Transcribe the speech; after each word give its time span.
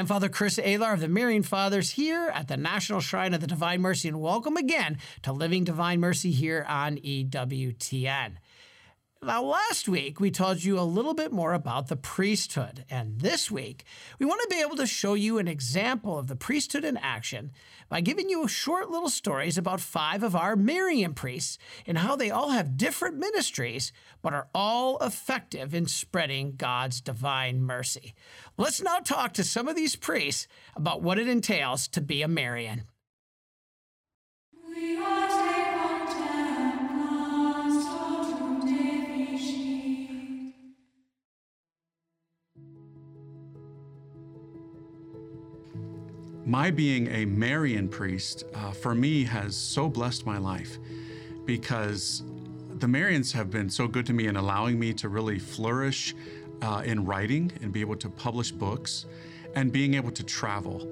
I'm 0.00 0.06
Father 0.06 0.30
Chris 0.30 0.56
Alar 0.56 0.94
of 0.94 1.00
the 1.00 1.08
Marian 1.08 1.42
Fathers 1.42 1.90
here 1.90 2.32
at 2.34 2.48
the 2.48 2.56
National 2.56 3.00
Shrine 3.00 3.34
of 3.34 3.42
the 3.42 3.46
Divine 3.46 3.82
Mercy, 3.82 4.08
and 4.08 4.18
welcome 4.18 4.56
again 4.56 4.96
to 5.24 5.30
Living 5.30 5.62
Divine 5.62 6.00
Mercy 6.00 6.30
here 6.30 6.64
on 6.66 6.96
EWTN. 6.96 8.36
Now, 9.22 9.42
last 9.42 9.86
week 9.86 10.18
we 10.18 10.30
told 10.30 10.64
you 10.64 10.78
a 10.78 10.80
little 10.80 11.12
bit 11.12 11.30
more 11.30 11.52
about 11.52 11.88
the 11.88 11.96
priesthood, 11.96 12.86
and 12.88 13.20
this 13.20 13.50
week 13.50 13.84
we 14.18 14.24
want 14.24 14.40
to 14.40 14.48
be 14.48 14.62
able 14.62 14.76
to 14.76 14.86
show 14.86 15.12
you 15.12 15.36
an 15.36 15.46
example 15.46 16.18
of 16.18 16.26
the 16.26 16.36
priesthood 16.36 16.86
in 16.86 16.96
action 16.96 17.50
by 17.90 18.00
giving 18.00 18.30
you 18.30 18.48
short 18.48 18.88
little 18.88 19.10
stories 19.10 19.58
about 19.58 19.82
five 19.82 20.22
of 20.22 20.34
our 20.34 20.56
Marian 20.56 21.12
priests 21.12 21.58
and 21.86 21.98
how 21.98 22.16
they 22.16 22.30
all 22.30 22.48
have 22.48 22.78
different 22.78 23.18
ministries 23.18 23.92
but 24.22 24.32
are 24.32 24.48
all 24.54 24.96
effective 25.00 25.74
in 25.74 25.84
spreading 25.84 26.54
God's 26.56 27.02
divine 27.02 27.62
mercy. 27.62 28.14
Let's 28.56 28.80
now 28.82 29.00
talk 29.00 29.34
to 29.34 29.44
some 29.44 29.68
of 29.68 29.76
these 29.76 29.96
priests 29.96 30.48
about 30.74 31.02
what 31.02 31.18
it 31.18 31.28
entails 31.28 31.88
to 31.88 32.00
be 32.00 32.22
a 32.22 32.28
Marian. 32.28 32.84
My 46.50 46.68
being 46.68 47.06
a 47.12 47.24
Marian 47.26 47.88
priest, 47.88 48.42
uh, 48.54 48.72
for 48.72 48.92
me, 48.92 49.22
has 49.22 49.54
so 49.54 49.88
blessed 49.88 50.26
my 50.26 50.36
life 50.36 50.78
because 51.44 52.24
the 52.80 52.88
Marians 52.88 53.30
have 53.32 53.52
been 53.52 53.70
so 53.70 53.86
good 53.86 54.04
to 54.06 54.12
me 54.12 54.26
in 54.26 54.34
allowing 54.34 54.76
me 54.76 54.92
to 54.94 55.08
really 55.08 55.38
flourish 55.38 56.12
uh, 56.60 56.82
in 56.84 57.04
writing 57.04 57.52
and 57.62 57.72
be 57.72 57.80
able 57.80 57.94
to 57.94 58.08
publish 58.10 58.50
books 58.50 59.06
and 59.54 59.70
being 59.70 59.94
able 59.94 60.10
to 60.10 60.24
travel. 60.24 60.90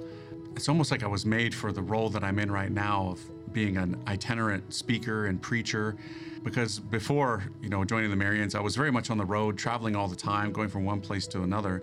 It's 0.54 0.68
almost 0.68 0.92
like 0.92 1.02
I 1.02 1.08
was 1.08 1.26
made 1.26 1.52
for 1.52 1.72
the 1.72 1.82
role 1.82 2.08
that 2.10 2.22
I'm 2.22 2.38
in 2.38 2.52
right 2.52 2.70
now 2.70 3.08
of 3.08 3.52
being 3.52 3.78
an 3.78 4.00
itinerant 4.06 4.72
speaker 4.72 5.26
and 5.26 5.42
preacher 5.42 5.96
because 6.44 6.78
before, 6.78 7.42
you 7.60 7.68
know, 7.68 7.84
joining 7.84 8.10
the 8.10 8.24
Marians, 8.24 8.54
I 8.54 8.60
was 8.60 8.76
very 8.76 8.92
much 8.92 9.10
on 9.10 9.18
the 9.18 9.24
road, 9.24 9.58
traveling 9.58 9.96
all 9.96 10.06
the 10.06 10.14
time, 10.14 10.52
going 10.52 10.68
from 10.68 10.84
one 10.84 11.00
place 11.00 11.26
to 11.28 11.42
another. 11.42 11.82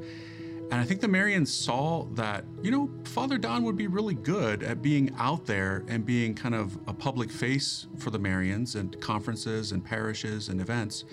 And 0.72 0.82
I 0.82 0.84
think 0.84 1.00
the 1.00 1.08
Marians 1.08 1.48
saw 1.50 2.06
that, 2.14 2.44
you 2.64 2.72
know, 2.72 2.90
Father 3.04 3.38
Don 3.38 3.64
would 3.64 3.78
be 3.78 3.88
really 3.88 4.16
good 4.16 4.64
at 4.64 4.82
being 4.82 5.14
out 5.18 5.46
there 5.46 5.84
and 5.88 6.04
being 6.06 6.34
kind 6.34 6.56
of 6.56 6.76
a 6.88 6.94
public 6.94 7.32
face 7.32 7.86
for 7.98 8.10
the 8.10 8.20
Marians 8.20 8.76
and 8.76 9.00
conferences 9.00 9.72
and 9.72 9.86
parishes 9.86 10.50
and 10.50 10.60
events. 10.60 11.06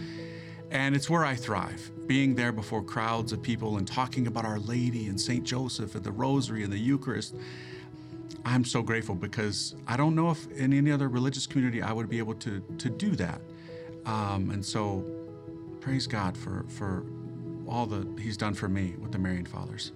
And 0.71 0.97
it's 0.97 1.11
where 1.11 1.25
I 1.25 1.35
thrive, 1.35 1.91
being 2.07 2.35
there 2.35 2.51
before 2.51 2.83
crowds 2.83 3.31
of 3.33 3.43
people 3.43 3.77
and 3.77 3.87
talking 3.87 4.27
about 4.27 4.47
Our 4.47 4.59
Lady 4.59 5.09
and 5.09 5.21
St. 5.21 5.45
Joseph 5.45 5.95
and 5.95 6.03
the 6.03 6.13
Rosary 6.13 6.65
and 6.65 6.73
the 6.73 6.79
Eucharist. 6.79 7.37
I'm 8.47 8.65
so 8.65 8.83
grateful 8.83 9.15
because 9.15 9.75
I 9.87 9.99
don't 9.99 10.15
know 10.15 10.31
if 10.31 10.51
in 10.53 10.73
any 10.73 10.91
other 10.91 11.09
religious 11.09 11.47
community 11.47 11.83
I 11.83 11.93
would 11.93 12.09
be 12.09 12.19
able 12.19 12.35
to, 12.37 12.61
to 12.79 12.89
do 12.89 13.11
that. 13.17 13.43
Um, 14.07 14.51
and 14.51 14.65
so 14.65 15.05
praise 15.81 16.07
God 16.07 16.39
for, 16.39 16.65
for 16.69 17.05
all 17.69 17.87
that 17.87 18.19
he's 18.19 18.37
done 18.37 18.55
for 18.55 18.69
me 18.69 18.95
with 19.01 19.13
the 19.13 19.19
Marian 19.19 19.47
Fathers. 19.47 19.93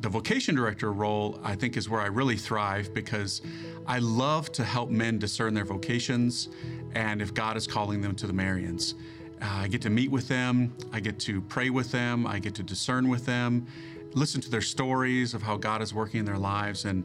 The 0.00 0.08
vocation 0.08 0.54
director 0.54 0.92
role, 0.92 1.40
I 1.42 1.54
think, 1.54 1.76
is 1.76 1.88
where 1.88 2.00
I 2.00 2.06
really 2.06 2.36
thrive 2.36 2.92
because 2.92 3.40
I 3.86 3.98
love 3.98 4.52
to 4.52 4.64
help 4.64 4.90
men 4.90 5.18
discern 5.18 5.54
their 5.54 5.64
vocations 5.64 6.48
and 6.94 7.22
if 7.22 7.32
God 7.32 7.56
is 7.56 7.66
calling 7.66 8.02
them 8.02 8.14
to 8.16 8.26
the 8.26 8.32
Marians. 8.32 8.94
Uh, 9.40 9.46
I 9.46 9.68
get 9.68 9.82
to 9.82 9.90
meet 9.90 10.10
with 10.10 10.28
them, 10.28 10.74
I 10.92 11.00
get 11.00 11.18
to 11.20 11.40
pray 11.42 11.70
with 11.70 11.92
them, 11.92 12.26
I 12.26 12.38
get 12.38 12.54
to 12.56 12.62
discern 12.62 13.08
with 13.08 13.26
them, 13.26 13.66
listen 14.14 14.40
to 14.42 14.50
their 14.50 14.62
stories 14.62 15.34
of 15.34 15.42
how 15.42 15.56
God 15.56 15.82
is 15.82 15.92
working 15.92 16.20
in 16.20 16.26
their 16.26 16.38
lives, 16.38 16.84
and 16.84 17.04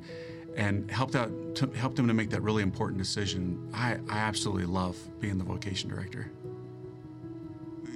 and 0.58 0.92
help 0.92 1.12
that 1.12 1.30
help 1.76 1.96
them 1.96 2.08
to 2.08 2.14
make 2.14 2.30
that 2.30 2.42
really 2.42 2.64
important 2.64 2.98
decision. 2.98 3.70
I, 3.74 4.00
I 4.10 4.18
absolutely 4.18 4.66
love 4.66 4.98
being 5.20 5.38
the 5.38 5.44
vocation 5.44 5.90
director 5.90 6.32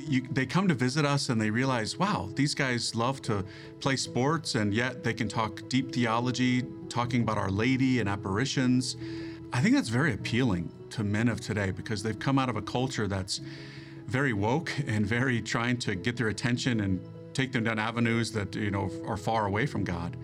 you, 0.07 0.21
they 0.31 0.45
come 0.45 0.67
to 0.67 0.73
visit 0.73 1.05
us 1.05 1.29
and 1.29 1.39
they 1.39 1.49
realize, 1.49 1.97
wow, 1.97 2.29
these 2.35 2.53
guys 2.53 2.95
love 2.95 3.21
to 3.23 3.43
play 3.79 3.95
sports 3.95 4.55
and 4.55 4.73
yet 4.73 5.03
they 5.03 5.13
can 5.13 5.27
talk 5.27 5.67
deep 5.69 5.93
theology, 5.93 6.63
talking 6.89 7.21
about 7.21 7.37
Our 7.37 7.49
Lady 7.49 7.99
and 7.99 8.09
apparitions. 8.09 8.97
I 9.51 9.61
think 9.61 9.75
that's 9.75 9.89
very 9.89 10.13
appealing 10.13 10.71
to 10.91 11.03
men 11.03 11.27
of 11.27 11.41
today 11.41 11.71
because 11.71 12.03
they've 12.03 12.17
come 12.17 12.37
out 12.37 12.49
of 12.49 12.55
a 12.55 12.61
culture 12.61 13.07
that's 13.07 13.41
very 14.07 14.33
woke 14.33 14.71
and 14.87 15.05
very 15.05 15.41
trying 15.41 15.77
to 15.77 15.95
get 15.95 16.15
their 16.17 16.27
attention 16.27 16.81
and 16.81 16.99
take 17.33 17.51
them 17.51 17.63
down 17.63 17.79
avenues 17.79 18.31
that 18.31 18.55
you 18.55 18.71
know 18.71 18.89
are 19.05 19.17
far 19.17 19.47
away 19.47 19.65
from 19.65 19.83
God. 19.83 20.15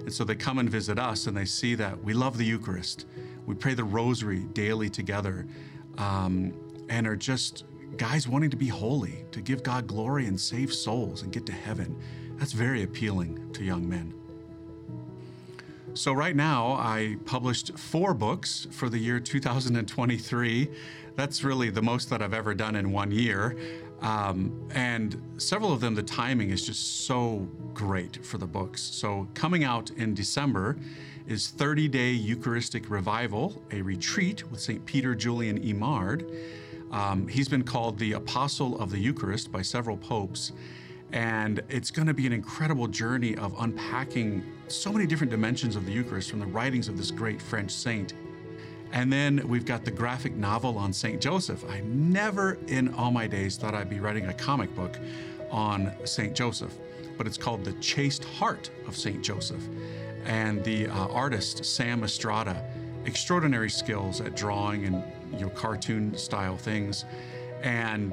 And 0.00 0.12
so 0.12 0.24
they 0.24 0.34
come 0.34 0.58
and 0.58 0.68
visit 0.68 0.98
us 0.98 1.26
and 1.26 1.36
they 1.36 1.44
see 1.44 1.74
that 1.76 2.02
we 2.02 2.12
love 2.12 2.36
the 2.36 2.44
Eucharist. 2.44 3.06
We 3.46 3.54
pray 3.54 3.74
the 3.74 3.84
rosary 3.84 4.40
daily 4.52 4.88
together 4.88 5.46
um, 5.98 6.52
and 6.88 7.06
are 7.06 7.16
just 7.16 7.64
guys 7.96 8.26
wanting 8.28 8.50
to 8.50 8.56
be 8.56 8.68
holy, 8.68 9.24
to 9.32 9.40
give 9.40 9.62
God 9.62 9.86
glory 9.86 10.26
and 10.26 10.40
save 10.40 10.72
souls 10.72 11.22
and 11.22 11.32
get 11.32 11.46
to 11.46 11.52
heaven. 11.52 11.96
That's 12.36 12.52
very 12.52 12.82
appealing 12.82 13.52
to 13.52 13.64
young 13.64 13.88
men. 13.88 14.14
So, 15.94 16.12
right 16.14 16.34
now, 16.34 16.72
I 16.72 17.16
published 17.26 17.78
four 17.78 18.14
books 18.14 18.66
for 18.70 18.88
the 18.88 18.98
year 18.98 19.20
2023. 19.20 20.70
That's 21.16 21.44
really 21.44 21.68
the 21.68 21.82
most 21.82 22.08
that 22.08 22.22
I've 22.22 22.32
ever 22.32 22.54
done 22.54 22.76
in 22.76 22.92
one 22.92 23.10
year. 23.10 23.58
Um, 24.00 24.68
and 24.74 25.20
several 25.36 25.72
of 25.72 25.80
them, 25.80 25.94
the 25.94 26.02
timing 26.02 26.50
is 26.50 26.64
just 26.66 27.06
so 27.06 27.46
great 27.74 28.24
for 28.24 28.38
the 28.38 28.46
books. 28.46 28.80
So, 28.80 29.28
coming 29.34 29.64
out 29.64 29.90
in 29.90 30.14
December 30.14 30.78
is 31.26 31.48
30 31.50 31.88
Day 31.88 32.12
Eucharistic 32.12 32.88
Revival, 32.90 33.62
a 33.70 33.82
retreat 33.82 34.50
with 34.50 34.60
St. 34.60 34.84
Peter 34.86 35.14
Julian 35.14 35.60
Eymard. 35.60 36.26
Um, 36.92 37.26
he's 37.26 37.48
been 37.48 37.64
called 37.64 37.98
the 37.98 38.12
Apostle 38.12 38.78
of 38.78 38.90
the 38.90 38.98
Eucharist 38.98 39.50
by 39.50 39.62
several 39.62 39.96
popes. 39.96 40.52
And 41.12 41.62
it's 41.68 41.90
going 41.90 42.06
to 42.06 42.14
be 42.14 42.26
an 42.26 42.32
incredible 42.32 42.86
journey 42.86 43.36
of 43.36 43.54
unpacking 43.58 44.44
so 44.68 44.92
many 44.92 45.06
different 45.06 45.30
dimensions 45.30 45.76
of 45.76 45.84
the 45.84 45.92
Eucharist 45.92 46.30
from 46.30 46.40
the 46.40 46.46
writings 46.46 46.88
of 46.88 46.96
this 46.96 47.10
great 47.10 47.40
French 47.40 47.70
saint. 47.70 48.14
And 48.92 49.10
then 49.10 49.46
we've 49.48 49.64
got 49.64 49.84
the 49.84 49.90
graphic 49.90 50.34
novel 50.34 50.76
on 50.76 50.92
St. 50.92 51.20
Joseph. 51.20 51.64
I 51.68 51.80
never 51.80 52.58
in 52.66 52.92
all 52.94 53.10
my 53.10 53.26
days 53.26 53.56
thought 53.56 53.74
I'd 53.74 53.90
be 53.90 54.00
writing 54.00 54.26
a 54.26 54.34
comic 54.34 54.74
book 54.74 54.98
on 55.50 55.92
St. 56.04 56.34
Joseph, 56.34 56.74
but 57.16 57.26
it's 57.26 57.38
called 57.38 57.64
The 57.64 57.72
Chaste 57.74 58.24
Heart 58.24 58.70
of 58.86 58.96
St. 58.96 59.22
Joseph. 59.22 59.62
And 60.24 60.62
the 60.62 60.88
uh, 60.88 61.08
artist, 61.08 61.64
Sam 61.64 62.04
Estrada, 62.04 62.64
extraordinary 63.04 63.70
skills 63.70 64.20
at 64.20 64.34
drawing 64.34 64.86
and 64.86 65.02
you 65.32 65.46
know 65.46 65.50
cartoon 65.50 66.16
style 66.16 66.56
things. 66.56 67.04
And 67.62 68.12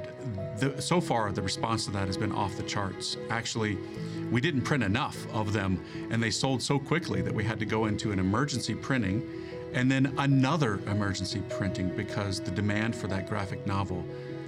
the, 0.57 0.79
so 0.79 1.01
far, 1.01 1.31
the 1.31 1.41
response 1.41 1.85
to 1.85 1.91
that 1.91 2.05
has 2.05 2.17
been 2.17 2.31
off 2.31 2.55
the 2.55 2.63
charts. 2.63 3.17
Actually, 3.31 3.79
we 4.31 4.41
didn't 4.41 4.61
print 4.61 4.84
enough 4.84 5.17
of 5.34 5.53
them, 5.53 5.84
and 6.11 6.22
they 6.22 6.29
sold 6.29 6.61
so 6.61 6.78
quickly 6.78 7.22
that 7.23 7.34
we 7.34 7.43
had 7.43 7.59
to 7.59 7.66
go 7.66 7.85
into 7.85 8.11
an 8.11 8.19
emergency 8.19 8.75
printing 8.75 9.28
and 9.73 9.91
then 9.91 10.14
another 10.17 10.79
emergency 10.87 11.41
printing 11.49 11.90
because 11.96 12.40
the 12.40 12.52
demand 12.52 12.96
for 12.96 13.08
that 13.08 13.28
graphic 13.28 13.66
novel 13.67 14.03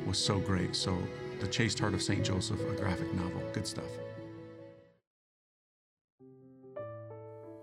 was 0.05 0.17
so 0.17 0.39
great. 0.39 0.75
So, 0.75 0.97
The 1.39 1.47
Chaste 1.47 1.79
Heart 1.79 1.93
of 1.93 2.01
St. 2.01 2.23
Joseph, 2.23 2.59
a 2.59 2.73
graphic 2.75 3.13
novel. 3.13 3.41
Good 3.53 3.67
stuff. 3.67 3.85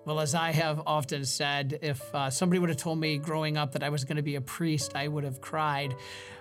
Well, 0.08 0.20
as 0.20 0.34
I 0.34 0.52
have 0.52 0.81
often 0.87 1.26
said, 1.26 1.81
if 1.82 2.14
uh, 2.14 2.31
somebody 2.31 2.58
would 2.58 2.70
have 2.70 2.78
told 2.78 2.99
me 2.99 3.19
growing 3.19 3.58
up 3.58 3.72
that 3.72 3.82
I 3.82 3.90
was 3.90 4.06
going 4.06 4.16
to 4.16 4.22
be 4.22 4.37
a 4.37 4.40
priest, 4.40 4.93
I 4.94 5.06
would 5.06 5.22
have 5.22 5.43
cried. 5.43 5.94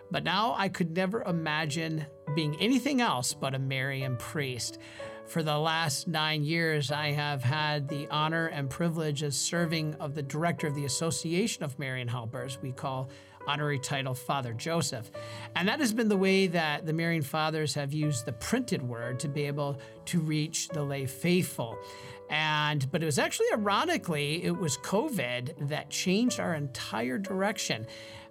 But 0.10 0.24
now 0.24 0.56
I 0.58 0.70
could 0.70 0.96
never 0.96 1.22
imagine 1.24 2.06
being 2.34 2.56
anything 2.62 3.02
else 3.02 3.34
but 3.34 3.54
a 3.54 3.60
Marian 3.60 4.16
priest. 4.16 4.80
For 5.26 5.44
the 5.44 5.58
last 5.58 6.08
nine 6.08 6.46
years, 6.46 6.94
I 6.94 7.12
have 7.12 7.44
had 7.44 7.90
the 7.90 8.08
honor 8.10 8.48
and 8.48 8.70
privilege 8.70 9.22
of 9.22 9.34
serving 9.34 9.96
of 9.96 10.16
the 10.16 10.24
director 10.24 10.68
of 10.68 10.74
the 10.74 10.86
Association 10.86 11.66
of 11.66 11.78
Marian 11.78 12.08
Helpers. 12.08 12.58
We 12.62 12.72
call 12.72 13.10
honorary 13.48 13.80
title 13.80 14.14
Father 14.14 14.54
Joseph. 14.54 15.10
And 15.56 15.68
that 15.68 15.82
has 15.82 15.94
been 15.94 16.08
the 16.08 16.18
way 16.18 16.48
that 16.48 16.86
the 16.86 16.94
Marian 16.94 17.22
Fathers 17.22 17.74
have 17.74 17.94
used 17.94 18.26
the 18.26 18.34
printed 18.34 18.82
word 18.82 19.20
to 19.22 19.28
be 19.28 19.44
able 19.44 19.78
to 20.06 20.20
reach 20.20 20.70
the 20.70 20.84
lay 20.84 21.06
faithful. 21.06 21.78
And 22.30 22.90
but 22.92 23.02
it 23.02 23.06
was 23.06 23.20
actually 23.20 23.48
ironically, 23.54 24.44
it 24.44 24.58
was 24.58 24.78
COVID 24.80 25.70
that 25.70 25.90
changed 25.90 26.40
our 26.40 26.54
entire 26.54 27.18
direction. 27.18 27.88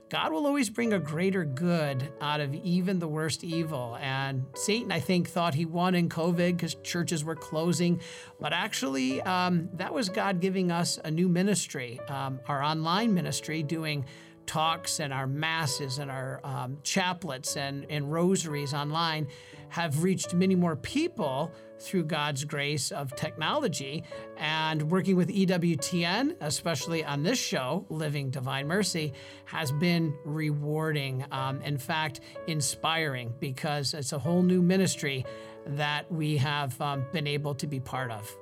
God 0.08 0.32
will 0.32 0.46
always 0.46 0.70
bring 0.70 0.92
a 0.92 1.00
greater 1.00 1.44
good 1.44 2.12
out 2.20 2.40
of 2.40 2.54
even 2.54 3.00
the 3.00 3.08
worst 3.08 3.42
evil. 3.42 3.98
And 4.00 4.44
Satan, 4.54 4.92
I 4.92 5.00
think, 5.00 5.28
thought 5.28 5.54
he 5.54 5.66
won 5.66 5.96
in 5.96 6.08
COVID 6.08 6.56
because 6.56 6.76
churches 6.76 7.24
were 7.24 7.34
closing. 7.34 8.00
But 8.40 8.52
actually, 8.52 9.20
um, 9.22 9.68
that 9.74 9.92
was 9.92 10.08
God 10.08 10.40
giving 10.40 10.70
us 10.70 11.00
a 11.02 11.10
new 11.10 11.28
ministry, 11.28 11.98
um, 12.08 12.38
our 12.46 12.62
online 12.62 13.14
ministry, 13.14 13.64
doing 13.64 14.04
talks 14.46 15.00
and 15.00 15.12
our 15.12 15.26
masses 15.26 15.98
and 15.98 16.08
our 16.08 16.40
um, 16.44 16.78
chaplets 16.84 17.56
and, 17.56 17.84
and 17.90 18.12
rosaries 18.12 18.72
online 18.72 19.26
have 19.70 20.04
reached 20.04 20.32
many 20.34 20.54
more 20.54 20.76
people 20.76 21.50
through 21.78 22.04
God's 22.04 22.44
grace 22.44 22.90
of 22.90 23.14
technology. 23.16 24.04
And 24.36 24.90
working 24.90 25.16
with 25.16 25.28
EWTN, 25.28 26.36
especially 26.40 27.04
on 27.04 27.22
this 27.22 27.38
show, 27.38 27.86
Living 27.88 28.30
Divine 28.30 28.66
Mercy, 28.66 29.12
has 29.44 29.72
been 29.72 30.14
rewarding. 30.24 31.24
Um, 31.30 31.60
in 31.62 31.78
fact, 31.78 32.20
inspiring 32.46 33.34
because 33.40 33.94
it's 33.94 34.12
a 34.12 34.18
whole 34.18 34.42
new 34.42 34.62
ministry 34.62 35.24
that 35.66 36.10
we 36.10 36.36
have 36.36 36.80
um, 36.80 37.04
been 37.12 37.26
able 37.26 37.54
to 37.56 37.66
be 37.66 37.80
part 37.80 38.10
of. 38.10 38.36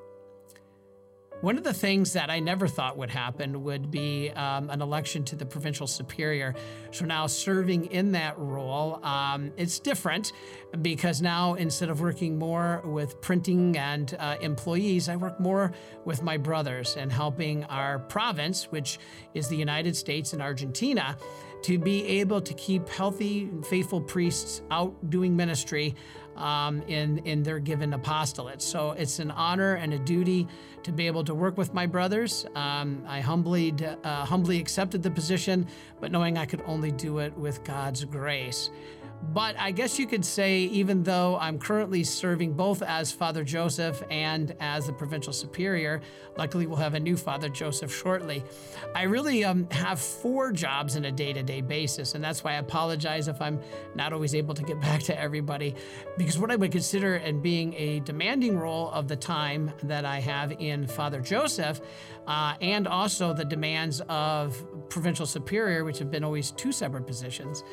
One 1.45 1.59
of 1.59 1.65
the 1.65 1.75
things 1.75 2.15
that 2.15 2.31
I 2.31 2.41
never 2.41 2.67
thought 2.67 2.97
would 2.97 3.11
happen 3.11 3.65
would 3.65 3.91
be 3.91 4.31
um, 4.31 4.71
an 4.71 4.81
election 4.81 5.25
to 5.25 5.37
the 5.37 5.45
provincial 5.45 5.87
superior. 5.87 6.55
So 6.91 7.05
now 7.05 7.27
serving 7.27 7.93
in 7.93 8.13
that 8.13 8.39
role, 8.39 8.99
um, 9.05 9.53
it's 9.59 9.79
different 9.79 10.33
because 10.81 11.21
now 11.21 11.53
instead 11.53 11.91
of 11.91 12.01
working 12.01 12.39
more 12.39 12.81
with 12.87 13.21
printing 13.21 13.77
and 13.77 14.17
uh, 14.19 14.37
employees, 14.41 15.11
I 15.11 15.17
work 15.17 15.39
more 15.39 15.73
with 16.07 16.23
my 16.23 16.39
brothers 16.39 16.97
and 16.97 17.13
helping 17.13 17.65
our 17.65 17.99
province, 17.99 18.73
which 18.73 18.99
is 19.35 19.47
the 19.47 19.57
United 19.57 19.95
States 19.95 20.33
and 20.33 20.41
Argentina, 20.41 21.15
to 21.65 21.79
be 21.79 22.07
able 22.07 22.41
to 22.41 22.55
keep 22.55 22.89
healthy, 22.89 23.51
faithful 23.69 24.01
priests 24.01 24.63
out 24.71 25.11
doing 25.11 25.37
ministry 25.37 25.95
um, 26.37 26.83
in, 26.83 27.19
in 27.19 27.43
their 27.43 27.59
given 27.59 27.93
apostolate. 27.95 28.63
So 28.63 28.93
it's 28.93 29.19
an 29.19 29.31
honor 29.31 29.75
and 29.75 29.93
a 29.93 29.99
duty 29.99 30.49
to 30.83 30.93
be 30.93 31.07
able 31.07 31.25
to 31.25 31.35
work 31.35 31.57
with 31.57 31.73
my 31.73 31.87
brothers. 31.87 32.47
Um, 32.55 33.03
I 33.07 33.21
humbly, 33.21 33.75
uh, 34.05 34.25
humbly 34.25 34.59
accepted 34.59 35.03
the 35.03 35.11
position, 35.11 35.67
but 36.01 36.13
knowing 36.13 36.37
I 36.37 36.47
could 36.47 36.63
only 36.67 36.93
do 36.93 37.19
it 37.19 37.37
with 37.37 37.65
God's 37.65 38.05
grace. 38.05 38.71
But 39.23 39.59
I 39.59 39.71
guess 39.71 39.99
you 39.99 40.07
could 40.07 40.25
say, 40.25 40.61
even 40.65 41.03
though 41.03 41.37
I'm 41.41 41.59
currently 41.59 42.05
serving 42.05 42.53
both 42.53 42.83
as 42.83 43.11
Father 43.11 43.43
Joseph 43.43 44.03
and 44.11 44.55
as 44.61 44.87
the 44.87 44.93
provincial 44.93 45.33
superior, 45.33 46.03
luckily 46.37 46.67
we'll 46.67 46.77
have 46.77 46.95
a 46.95 47.01
new 47.01 47.17
Father 47.17 47.49
Joseph 47.49 47.93
shortly. 47.93 48.45
I 48.95 49.05
really 49.05 49.45
um, 49.45 49.69
have 49.71 49.99
four 49.99 50.53
jobs 50.53 50.97
on 50.97 51.05
a 51.07 51.13
day 51.13 51.33
to 51.33 51.43
day 51.43 51.63
basis. 51.63 52.15
And 52.15 52.23
that's 52.23 52.45
why 52.45 52.53
I 52.53 52.57
apologize 52.57 53.27
if 53.27 53.41
I'm 53.41 53.61
not 53.95 54.13
always 54.13 54.35
able 54.35 54.55
to 54.55 54.63
get 54.63 54.81
back 54.83 55.03
to 55.05 55.19
everybody. 55.19 55.75
Because 56.17 56.39
what 56.39 56.51
I 56.51 56.57
would 56.57 56.73
consider 56.73 57.17
and 57.17 57.43
being 57.43 57.75
a 57.75 58.01
demanding 58.01 58.57
role 58.57 58.91
of 58.91 59.09
the 59.09 59.17
time 59.17 59.73
that 59.85 60.05
I 60.05 60.21
have 60.21 60.53
in 60.53 60.87
Father 60.87 61.21
Joseph, 61.21 61.81
uh, 62.27 62.55
and 62.61 62.87
also 62.87 63.33
the 63.33 63.45
demands 63.45 64.01
of 64.09 64.65
provincial 64.89 65.27
superior, 65.27 65.85
which 65.85 65.99
have 65.99 66.11
been 66.11 66.25
always 66.25 66.51
two 66.53 66.73
separate 66.73 67.07
positions. 67.07 67.65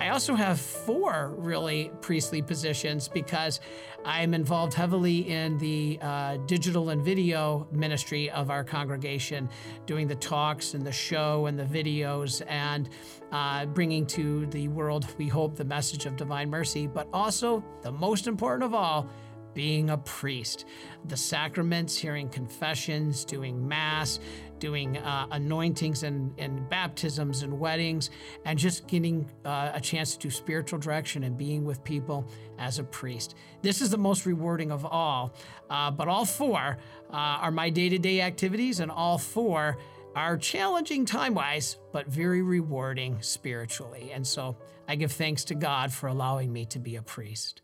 I 0.00 0.10
also 0.10 0.34
have 0.34 0.60
four 0.60 1.34
really 1.36 1.90
priestly 2.00 2.40
positions 2.40 3.08
because 3.08 3.60
I'm 4.04 4.32
involved 4.32 4.74
heavily 4.74 5.28
in 5.28 5.58
the 5.58 5.98
uh, 6.00 6.36
digital 6.46 6.90
and 6.90 7.02
video 7.02 7.66
ministry 7.72 8.30
of 8.30 8.50
our 8.50 8.62
congregation, 8.62 9.48
doing 9.86 10.06
the 10.06 10.14
talks 10.14 10.74
and 10.74 10.86
the 10.86 10.92
show 10.92 11.46
and 11.46 11.58
the 11.58 11.64
videos 11.64 12.42
and 12.46 12.88
uh, 13.32 13.66
bringing 13.66 14.06
to 14.06 14.46
the 14.46 14.68
world, 14.68 15.06
we 15.18 15.26
hope, 15.26 15.56
the 15.56 15.64
message 15.64 16.06
of 16.06 16.16
divine 16.16 16.48
mercy, 16.48 16.86
but 16.86 17.08
also 17.12 17.64
the 17.82 17.92
most 17.92 18.26
important 18.26 18.62
of 18.62 18.74
all, 18.74 19.10
being 19.58 19.90
a 19.90 19.98
priest. 19.98 20.66
The 21.08 21.16
sacraments, 21.16 21.96
hearing 21.96 22.28
confessions, 22.28 23.24
doing 23.24 23.66
Mass, 23.66 24.20
doing 24.60 24.98
uh, 24.98 25.26
anointings 25.32 26.04
and, 26.04 26.32
and 26.38 26.68
baptisms 26.68 27.42
and 27.42 27.58
weddings, 27.58 28.10
and 28.44 28.56
just 28.56 28.86
getting 28.86 29.28
uh, 29.44 29.72
a 29.74 29.80
chance 29.80 30.12
to 30.12 30.18
do 30.20 30.30
spiritual 30.30 30.78
direction 30.78 31.24
and 31.24 31.36
being 31.36 31.64
with 31.64 31.82
people 31.82 32.30
as 32.56 32.78
a 32.78 32.84
priest. 32.84 33.34
This 33.60 33.80
is 33.80 33.90
the 33.90 33.98
most 33.98 34.26
rewarding 34.26 34.70
of 34.70 34.84
all. 34.84 35.34
Uh, 35.68 35.90
but 35.90 36.06
all 36.06 36.24
four 36.24 36.78
uh, 37.10 37.16
are 37.16 37.50
my 37.50 37.68
day 37.68 37.88
to 37.88 37.98
day 37.98 38.20
activities, 38.20 38.78
and 38.78 38.92
all 38.92 39.18
four 39.18 39.76
are 40.14 40.36
challenging 40.36 41.04
time 41.04 41.34
wise, 41.34 41.78
but 41.92 42.06
very 42.06 42.42
rewarding 42.42 43.20
spiritually. 43.22 44.12
And 44.14 44.24
so 44.24 44.56
I 44.86 44.94
give 44.94 45.10
thanks 45.10 45.42
to 45.46 45.56
God 45.56 45.92
for 45.92 46.06
allowing 46.06 46.52
me 46.52 46.64
to 46.66 46.78
be 46.78 46.94
a 46.94 47.02
priest. 47.02 47.62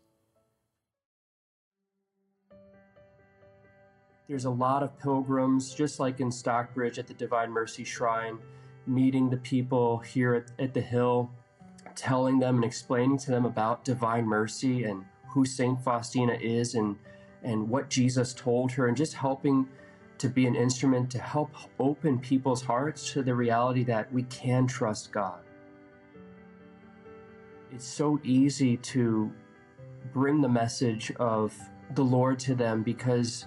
There's 4.27 4.45
a 4.45 4.49
lot 4.49 4.81
of 4.81 4.97
pilgrims, 4.97 5.73
just 5.75 5.99
like 5.99 6.19
in 6.19 6.31
Stockbridge 6.31 6.97
at 6.97 7.05
the 7.05 7.13
Divine 7.13 7.51
Mercy 7.51 7.83
Shrine, 7.83 8.39
meeting 8.87 9.29
the 9.29 9.37
people 9.37 9.99
here 9.99 10.33
at, 10.33 10.51
at 10.57 10.73
the 10.73 10.81
Hill, 10.81 11.29
telling 11.95 12.39
them 12.39 12.55
and 12.55 12.65
explaining 12.65 13.19
to 13.19 13.31
them 13.31 13.45
about 13.45 13.83
Divine 13.83 14.25
Mercy 14.25 14.85
and 14.85 15.05
who 15.29 15.45
Saint 15.45 15.79
Faustina 15.81 16.33
is 16.33 16.75
and 16.75 16.95
and 17.43 17.69
what 17.69 17.91
Jesus 17.91 18.33
told 18.33 18.71
her, 18.71 18.87
and 18.87 18.97
just 18.97 19.13
helping 19.13 19.67
to 20.17 20.27
be 20.27 20.47
an 20.47 20.55
instrument 20.55 21.11
to 21.11 21.19
help 21.19 21.51
open 21.79 22.17
people's 22.17 22.63
hearts 22.63 23.13
to 23.13 23.21
the 23.21 23.35
reality 23.35 23.83
that 23.83 24.11
we 24.11 24.23
can 24.23 24.65
trust 24.65 25.11
God. 25.11 25.41
It's 27.71 27.85
so 27.85 28.19
easy 28.23 28.77
to 28.77 29.31
bring 30.11 30.41
the 30.41 30.49
message 30.49 31.11
of 31.19 31.55
the 31.93 32.03
Lord 32.03 32.39
to 32.39 32.55
them 32.55 32.81
because 32.81 33.45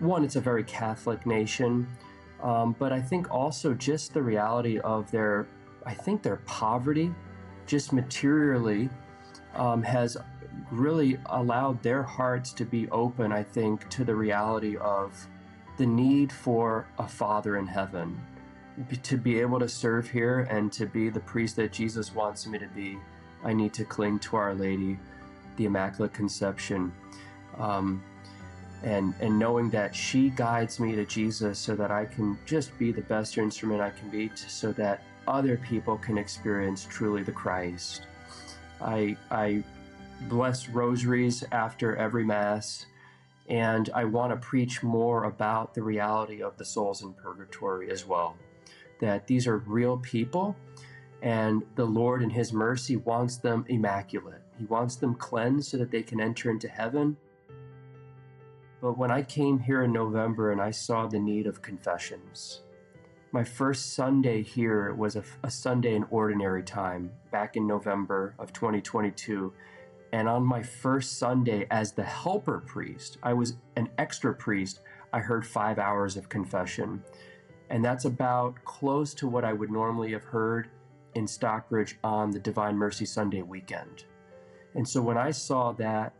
one, 0.00 0.24
it's 0.24 0.36
a 0.36 0.40
very 0.40 0.64
Catholic 0.64 1.26
nation, 1.26 1.86
um, 2.42 2.74
but 2.78 2.92
I 2.92 3.00
think 3.00 3.30
also 3.30 3.74
just 3.74 4.12
the 4.12 4.22
reality 4.22 4.78
of 4.80 5.10
their, 5.10 5.46
I 5.86 5.94
think 5.94 6.22
their 6.22 6.36
poverty, 6.46 7.12
just 7.66 7.92
materially, 7.92 8.90
um, 9.54 9.82
has 9.82 10.16
really 10.70 11.18
allowed 11.26 11.82
their 11.82 12.02
hearts 12.02 12.52
to 12.52 12.64
be 12.64 12.88
open, 12.90 13.32
I 13.32 13.42
think, 13.42 13.88
to 13.90 14.04
the 14.04 14.14
reality 14.14 14.76
of 14.76 15.26
the 15.76 15.86
need 15.86 16.32
for 16.32 16.86
a 16.98 17.06
Father 17.06 17.56
in 17.56 17.66
heaven. 17.66 18.20
To 19.04 19.16
be 19.16 19.40
able 19.40 19.60
to 19.60 19.68
serve 19.68 20.10
here 20.10 20.40
and 20.50 20.72
to 20.72 20.86
be 20.86 21.08
the 21.08 21.20
priest 21.20 21.56
that 21.56 21.72
Jesus 21.72 22.14
wants 22.14 22.46
me 22.46 22.58
to 22.58 22.66
be, 22.68 22.98
I 23.44 23.52
need 23.52 23.72
to 23.74 23.84
cling 23.84 24.18
to 24.20 24.36
Our 24.36 24.54
Lady, 24.54 24.98
the 25.56 25.66
Immaculate 25.66 26.12
Conception. 26.12 26.92
Um, 27.56 28.02
and 28.84 29.14
and 29.20 29.38
knowing 29.38 29.70
that 29.70 29.96
she 29.96 30.30
guides 30.30 30.78
me 30.78 30.94
to 30.94 31.04
Jesus 31.06 31.58
so 31.58 31.74
that 31.74 31.90
I 31.90 32.04
can 32.04 32.38
just 32.44 32.78
be 32.78 32.92
the 32.92 33.00
best 33.02 33.38
instrument 33.38 33.80
I 33.80 33.90
can 33.90 34.10
be 34.10 34.28
to, 34.28 34.50
so 34.50 34.72
that 34.72 35.02
other 35.26 35.56
people 35.56 35.96
can 35.96 36.18
experience 36.18 36.86
truly 36.88 37.22
the 37.22 37.32
Christ. 37.32 38.02
I 38.80 39.16
I 39.30 39.64
bless 40.28 40.68
rosaries 40.68 41.44
after 41.50 41.96
every 41.96 42.24
mass 42.24 42.86
and 43.48 43.90
I 43.94 44.04
want 44.04 44.32
to 44.32 44.36
preach 44.36 44.82
more 44.82 45.24
about 45.24 45.74
the 45.74 45.82
reality 45.82 46.42
of 46.42 46.56
the 46.56 46.64
souls 46.64 47.02
in 47.02 47.12
purgatory 47.12 47.90
as 47.90 48.06
well. 48.06 48.36
That 49.00 49.26
these 49.26 49.46
are 49.46 49.58
real 49.58 49.98
people 49.98 50.56
and 51.22 51.62
the 51.74 51.84
Lord 51.86 52.22
in 52.22 52.30
his 52.30 52.52
mercy 52.52 52.96
wants 52.96 53.38
them 53.38 53.64
immaculate. 53.68 54.42
He 54.58 54.66
wants 54.66 54.96
them 54.96 55.14
cleansed 55.14 55.70
so 55.70 55.78
that 55.78 55.90
they 55.90 56.02
can 56.02 56.20
enter 56.20 56.50
into 56.50 56.68
heaven 56.68 57.16
but 58.84 58.98
when 58.98 59.10
I 59.10 59.22
came 59.22 59.58
here 59.60 59.84
in 59.84 59.94
November 59.94 60.52
and 60.52 60.60
I 60.60 60.70
saw 60.70 61.06
the 61.06 61.18
need 61.18 61.46
of 61.46 61.62
confessions, 61.62 62.60
my 63.32 63.42
first 63.42 63.94
Sunday 63.94 64.42
here 64.42 64.92
was 64.92 65.16
a, 65.16 65.24
a, 65.42 65.50
Sunday 65.50 65.94
in 65.94 66.04
ordinary 66.10 66.62
time 66.62 67.10
back 67.32 67.56
in 67.56 67.66
November 67.66 68.34
of 68.38 68.52
2022. 68.52 69.50
And 70.12 70.28
on 70.28 70.44
my 70.44 70.62
first 70.62 71.18
Sunday 71.18 71.66
as 71.70 71.92
the 71.92 72.02
helper 72.02 72.62
priest, 72.66 73.16
I 73.22 73.32
was 73.32 73.54
an 73.76 73.88
extra 73.96 74.34
priest, 74.34 74.80
I 75.14 75.20
heard 75.20 75.46
five 75.46 75.78
hours 75.78 76.18
of 76.18 76.28
confession. 76.28 77.02
And 77.70 77.82
that's 77.82 78.04
about 78.04 78.62
close 78.66 79.14
to 79.14 79.26
what 79.26 79.46
I 79.46 79.54
would 79.54 79.70
normally 79.70 80.12
have 80.12 80.24
heard 80.24 80.68
in 81.14 81.26
Stockbridge 81.26 81.96
on 82.04 82.32
the 82.32 82.38
Divine 82.38 82.76
Mercy 82.76 83.06
Sunday 83.06 83.40
weekend. 83.40 84.04
And 84.74 84.86
so 84.86 85.00
when 85.00 85.16
I 85.16 85.30
saw 85.30 85.72
that, 85.72 86.12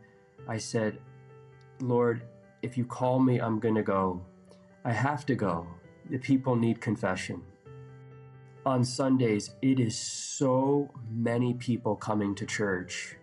I 0.49 0.57
said, 0.57 0.99
Lord, 1.81 2.23
if 2.65 2.79
you 2.79 2.85
call 2.87 3.21
me, 3.21 3.39
I'm 3.39 3.61
going 3.61 3.75
to 3.75 3.83
go. 3.83 4.23
I 4.85 4.93
have 4.93 5.27
to 5.27 5.35
go. 5.35 5.67
The 6.11 6.19
people 6.19 6.57
need 6.57 6.81
confession. 6.81 7.43
On 8.65 8.83
Sundays, 8.83 9.51
it 9.61 9.79
is 9.79 9.97
so 9.99 10.91
many 11.11 11.53
people 11.53 11.95
coming 11.95 12.35
to 12.37 12.47
church. 12.47 13.17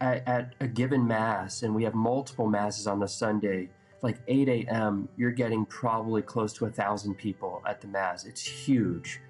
At, 0.00 0.26
at 0.26 0.54
a 0.60 0.66
given 0.66 1.06
Mass, 1.06 1.62
and 1.62 1.72
we 1.72 1.84
have 1.84 1.94
multiple 1.94 2.48
Masses 2.48 2.88
on 2.88 2.98
the 2.98 3.06
Sunday, 3.06 3.68
like 4.02 4.18
8 4.26 4.48
a.m., 4.48 5.08
you're 5.16 5.30
getting 5.30 5.66
probably 5.66 6.22
close 6.22 6.52
to 6.54 6.66
a 6.66 6.70
thousand 6.70 7.14
people 7.14 7.62
at 7.68 7.80
the 7.80 7.86
Mass. 7.86 8.24
It's 8.24 8.42
huge. 8.42 9.20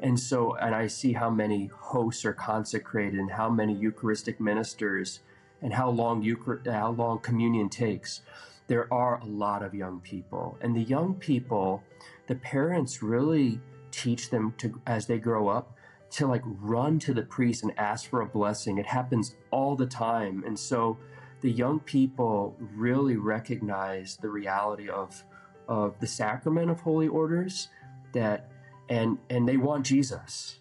And 0.00 0.20
so, 0.20 0.56
and 0.56 0.74
I 0.74 0.88
see 0.88 1.14
how 1.14 1.30
many 1.30 1.70
hosts 1.74 2.26
are 2.26 2.34
consecrated 2.34 3.18
and 3.18 3.30
how 3.30 3.48
many 3.48 3.72
Eucharistic 3.72 4.40
ministers 4.40 5.20
and 5.62 5.72
how 5.72 5.88
long, 5.88 6.22
Euchar- 6.22 6.70
how 6.70 6.90
long 6.90 7.20
communion 7.20 7.70
takes 7.70 8.20
there 8.66 8.92
are 8.92 9.20
a 9.20 9.26
lot 9.26 9.62
of 9.62 9.74
young 9.74 10.00
people. 10.00 10.58
And 10.60 10.74
the 10.74 10.82
young 10.82 11.14
people, 11.14 11.82
the 12.26 12.34
parents 12.34 13.02
really 13.02 13.60
teach 13.90 14.30
them 14.30 14.54
to, 14.58 14.80
as 14.86 15.06
they 15.06 15.18
grow 15.18 15.48
up, 15.48 15.76
to 16.10 16.26
like 16.26 16.42
run 16.44 16.98
to 17.00 17.14
the 17.14 17.22
priest 17.22 17.62
and 17.62 17.72
ask 17.78 18.08
for 18.08 18.22
a 18.22 18.26
blessing. 18.26 18.78
It 18.78 18.86
happens 18.86 19.36
all 19.50 19.76
the 19.76 19.86
time. 19.86 20.44
And 20.46 20.58
so 20.58 20.98
the 21.40 21.50
young 21.50 21.80
people 21.80 22.56
really 22.74 23.16
recognize 23.16 24.16
the 24.16 24.28
reality 24.28 24.88
of 24.88 25.22
of 25.68 25.98
the 25.98 26.06
sacrament 26.06 26.70
of 26.70 26.80
holy 26.80 27.08
orders 27.08 27.68
that 28.12 28.50
and 28.88 29.18
and 29.30 29.48
they 29.48 29.56
want 29.56 29.84
Jesus. 29.84 30.60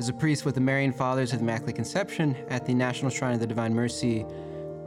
As 0.00 0.08
a 0.08 0.14
priest 0.14 0.46
with 0.46 0.54
the 0.54 0.62
Marian 0.62 0.94
Fathers 0.94 1.34
of 1.34 1.40
the 1.40 1.44
Immaculate 1.44 1.76
Conception 1.76 2.34
at 2.48 2.64
the 2.64 2.72
National 2.72 3.10
Shrine 3.10 3.34
of 3.34 3.40
the 3.40 3.46
Divine 3.46 3.74
Mercy, 3.74 4.24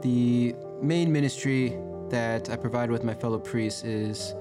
the 0.02 0.56
main 0.82 1.12
ministry 1.12 1.78
that 2.08 2.50
I 2.50 2.56
provide 2.56 2.90
with 2.90 3.04
my 3.04 3.14
fellow 3.14 3.38
priests 3.38 3.84
is 3.84 4.34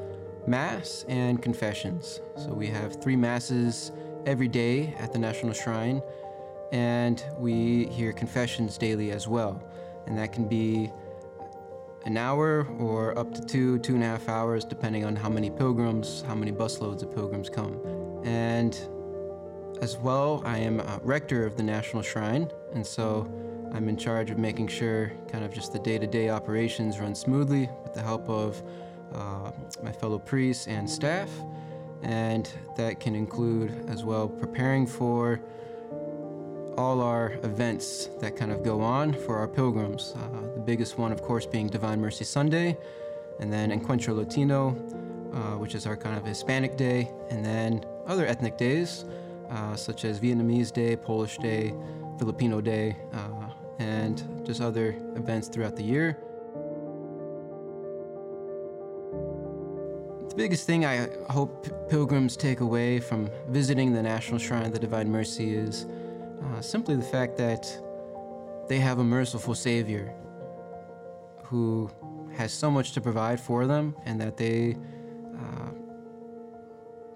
Mass 0.48 1.06
and 1.08 1.40
confessions. 1.44 2.22
So 2.38 2.56
we 2.56 2.66
have 2.70 3.00
three 3.04 3.16
Masses 3.16 3.92
every 4.26 4.48
day 4.48 4.96
at 4.98 5.14
the 5.14 5.20
National 5.20 5.54
Shrine, 5.54 6.02
and 6.72 7.24
we 7.38 7.86
hear 7.90 8.12
confessions 8.12 8.76
daily 8.80 9.12
as 9.12 9.28
well. 9.28 9.62
And 10.08 10.18
that 10.18 10.34
can 10.34 10.48
be 10.48 10.92
an 12.06 12.18
hour 12.18 12.66
or 12.80 13.16
up 13.16 13.32
to 13.36 13.46
two, 13.46 13.78
two 13.78 13.94
and 13.94 14.04
a 14.04 14.08
half 14.08 14.28
hours, 14.28 14.66
depending 14.66 15.06
on 15.06 15.16
how 15.16 15.30
many 15.30 15.52
pilgrims, 15.52 16.24
how 16.26 16.34
many 16.34 16.52
busloads 16.52 17.04
of 17.04 17.14
pilgrims 17.14 17.48
come. 17.48 17.80
And 18.24 18.76
as 19.84 19.98
well, 19.98 20.42
I 20.46 20.60
am 20.60 20.82
rector 21.02 21.46
of 21.46 21.58
the 21.58 21.64
National 21.64 22.02
Shrine, 22.02 22.50
and 22.74 22.88
so 22.88 23.30
I'm 23.74 23.90
in 23.90 23.98
charge 23.98 24.32
of 24.32 24.38
making 24.38 24.70
sure 24.70 25.12
kind 25.28 25.44
of 25.44 25.54
just 25.54 25.74
the 25.74 25.80
day 25.80 25.98
to 26.00 26.08
day 26.08 26.30
operations 26.30 27.00
run 27.00 27.14
smoothly 27.14 27.70
with 27.84 27.94
the 27.94 28.02
help 28.02 28.30
of 28.30 28.64
uh, 29.14 29.52
my 29.84 29.92
fellow 29.92 30.20
priests 30.20 30.68
and 30.68 30.90
staff. 30.90 31.30
And 32.02 32.50
that 32.78 33.02
can 33.02 33.14
include 33.14 33.84
as 33.90 34.06
well 34.06 34.30
preparing 34.30 34.88
for 34.88 35.42
all 36.78 37.02
our 37.02 37.34
events 37.44 38.08
that 38.22 38.38
kind 38.38 38.54
of 38.54 38.64
go 38.64 38.80
on 38.80 39.12
for 39.12 39.38
our 39.38 39.50
pilgrims. 39.50 40.14
Uh, 40.16 40.56
the 40.56 40.62
biggest 40.62 40.98
one, 40.98 41.12
of 41.12 41.22
course, 41.22 41.46
being 41.46 41.68
Divine 41.68 42.00
Mercy 42.00 42.24
Sunday, 42.24 42.78
and 43.42 43.52
then 43.52 43.70
Encuentro 43.70 44.16
Latino, 44.16 44.70
uh, 45.34 45.58
which 45.58 45.76
is 45.76 45.86
our 45.86 45.98
kind 45.98 46.18
of 46.18 46.26
Hispanic 46.26 46.78
day, 46.78 47.12
and 47.30 47.44
then 47.46 47.84
other 48.08 48.26
ethnic 48.26 48.58
days, 48.58 49.04
uh, 49.54 49.76
such 49.76 50.04
as 50.04 50.20
Vietnamese 50.20 50.74
Day, 50.74 50.96
Polish 50.96 51.38
Day, 51.38 51.74
Filipino 52.18 52.60
Day, 52.60 52.98
uh, 53.14 53.50
and 53.80 54.46
just 54.46 54.62
other 54.62 54.96
events 55.16 55.48
throughout 55.48 55.76
the 55.76 55.84
year. 55.84 56.18
The 60.30 60.36
biggest 60.36 60.66
thing 60.66 60.86
I 60.86 61.08
hope 61.30 61.90
pilgrims 61.90 62.36
take 62.36 62.62
away 62.62 63.00
from 63.00 63.30
visiting 63.50 63.94
the 63.94 64.02
National 64.02 64.40
Shrine 64.40 64.66
of 64.66 64.74
the 64.74 64.80
Divine 64.80 65.12
Mercy 65.12 65.54
is 65.54 65.86
uh, 66.44 66.62
simply 66.62 66.96
the 66.96 67.04
fact 67.04 67.38
that 67.38 67.64
they 68.68 68.80
have 68.80 68.98
a 68.98 69.04
merciful 69.04 69.54
Savior 69.54 70.14
who 71.44 71.92
has 72.32 72.52
so 72.52 72.72
much 72.72 72.94
to 72.94 73.02
provide 73.02 73.40
for 73.40 73.68
them, 73.68 73.96
and 74.06 74.20
that 74.20 74.38
they 74.38 74.76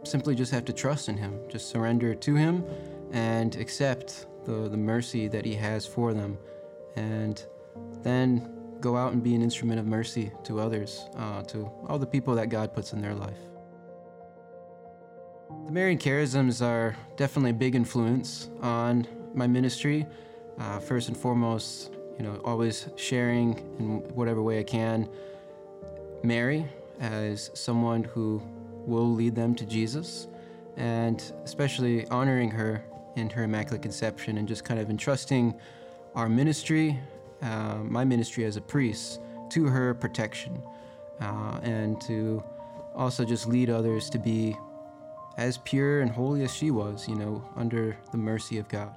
simply 0.09 0.35
just 0.35 0.51
have 0.51 0.65
to 0.65 0.73
trust 0.73 1.09
in 1.09 1.17
Him, 1.17 1.39
just 1.49 1.69
surrender 1.69 2.15
to 2.15 2.35
Him, 2.35 2.63
and 3.11 3.55
accept 3.55 4.25
the, 4.45 4.69
the 4.69 4.77
mercy 4.77 5.27
that 5.27 5.45
He 5.45 5.53
has 5.55 5.85
for 5.85 6.13
them, 6.13 6.37
and 6.95 7.45
then 8.03 8.53
go 8.79 8.95
out 8.95 9.13
and 9.13 9.23
be 9.23 9.35
an 9.35 9.41
instrument 9.41 9.79
of 9.79 9.85
mercy 9.85 10.31
to 10.43 10.59
others, 10.59 11.07
uh, 11.15 11.41
to 11.43 11.69
all 11.87 11.97
the 11.97 12.05
people 12.05 12.35
that 12.35 12.49
God 12.49 12.73
puts 12.73 12.93
in 12.93 13.01
their 13.01 13.15
life. 13.15 13.37
The 15.65 15.71
Marian 15.71 15.97
charisms 15.97 16.65
are 16.65 16.95
definitely 17.15 17.51
a 17.51 17.53
big 17.53 17.75
influence 17.75 18.49
on 18.61 19.07
my 19.33 19.47
ministry. 19.47 20.05
Uh, 20.59 20.79
first 20.79 21.07
and 21.07 21.15
foremost, 21.15 21.91
you 22.17 22.23
know, 22.23 22.41
always 22.43 22.87
sharing 22.95 23.57
in 23.79 23.99
whatever 24.15 24.41
way 24.41 24.59
I 24.59 24.63
can 24.63 25.07
Mary 26.23 26.65
as 26.99 27.51
someone 27.53 28.03
who 28.03 28.41
will 28.87 29.11
lead 29.11 29.35
them 29.35 29.53
to 29.55 29.65
Jesus, 29.65 30.27
and 30.77 31.31
especially 31.43 32.07
honoring 32.07 32.49
her 32.49 32.83
in 33.15 33.29
her 33.29 33.43
Immaculate 33.43 33.81
Conception 33.81 34.37
and 34.37 34.47
just 34.47 34.63
kind 34.63 34.79
of 34.79 34.89
entrusting 34.89 35.53
our 36.15 36.29
ministry, 36.29 36.97
uh, 37.41 37.75
my 37.83 38.03
ministry 38.03 38.45
as 38.45 38.57
a 38.57 38.61
priest, 38.61 39.19
to 39.49 39.65
her 39.65 39.93
protection, 39.93 40.61
uh, 41.21 41.59
and 41.63 41.99
to 42.01 42.43
also 42.95 43.23
just 43.23 43.47
lead 43.47 43.69
others 43.69 44.09
to 44.09 44.17
be 44.17 44.55
as 45.37 45.59
pure 45.59 46.01
and 46.01 46.09
holy 46.09 46.43
as 46.43 46.53
she 46.53 46.71
was, 46.71 47.07
you 47.07 47.15
know, 47.15 47.47
under 47.55 47.95
the 48.11 48.17
mercy 48.17 48.57
of 48.57 48.67
God. 48.67 48.93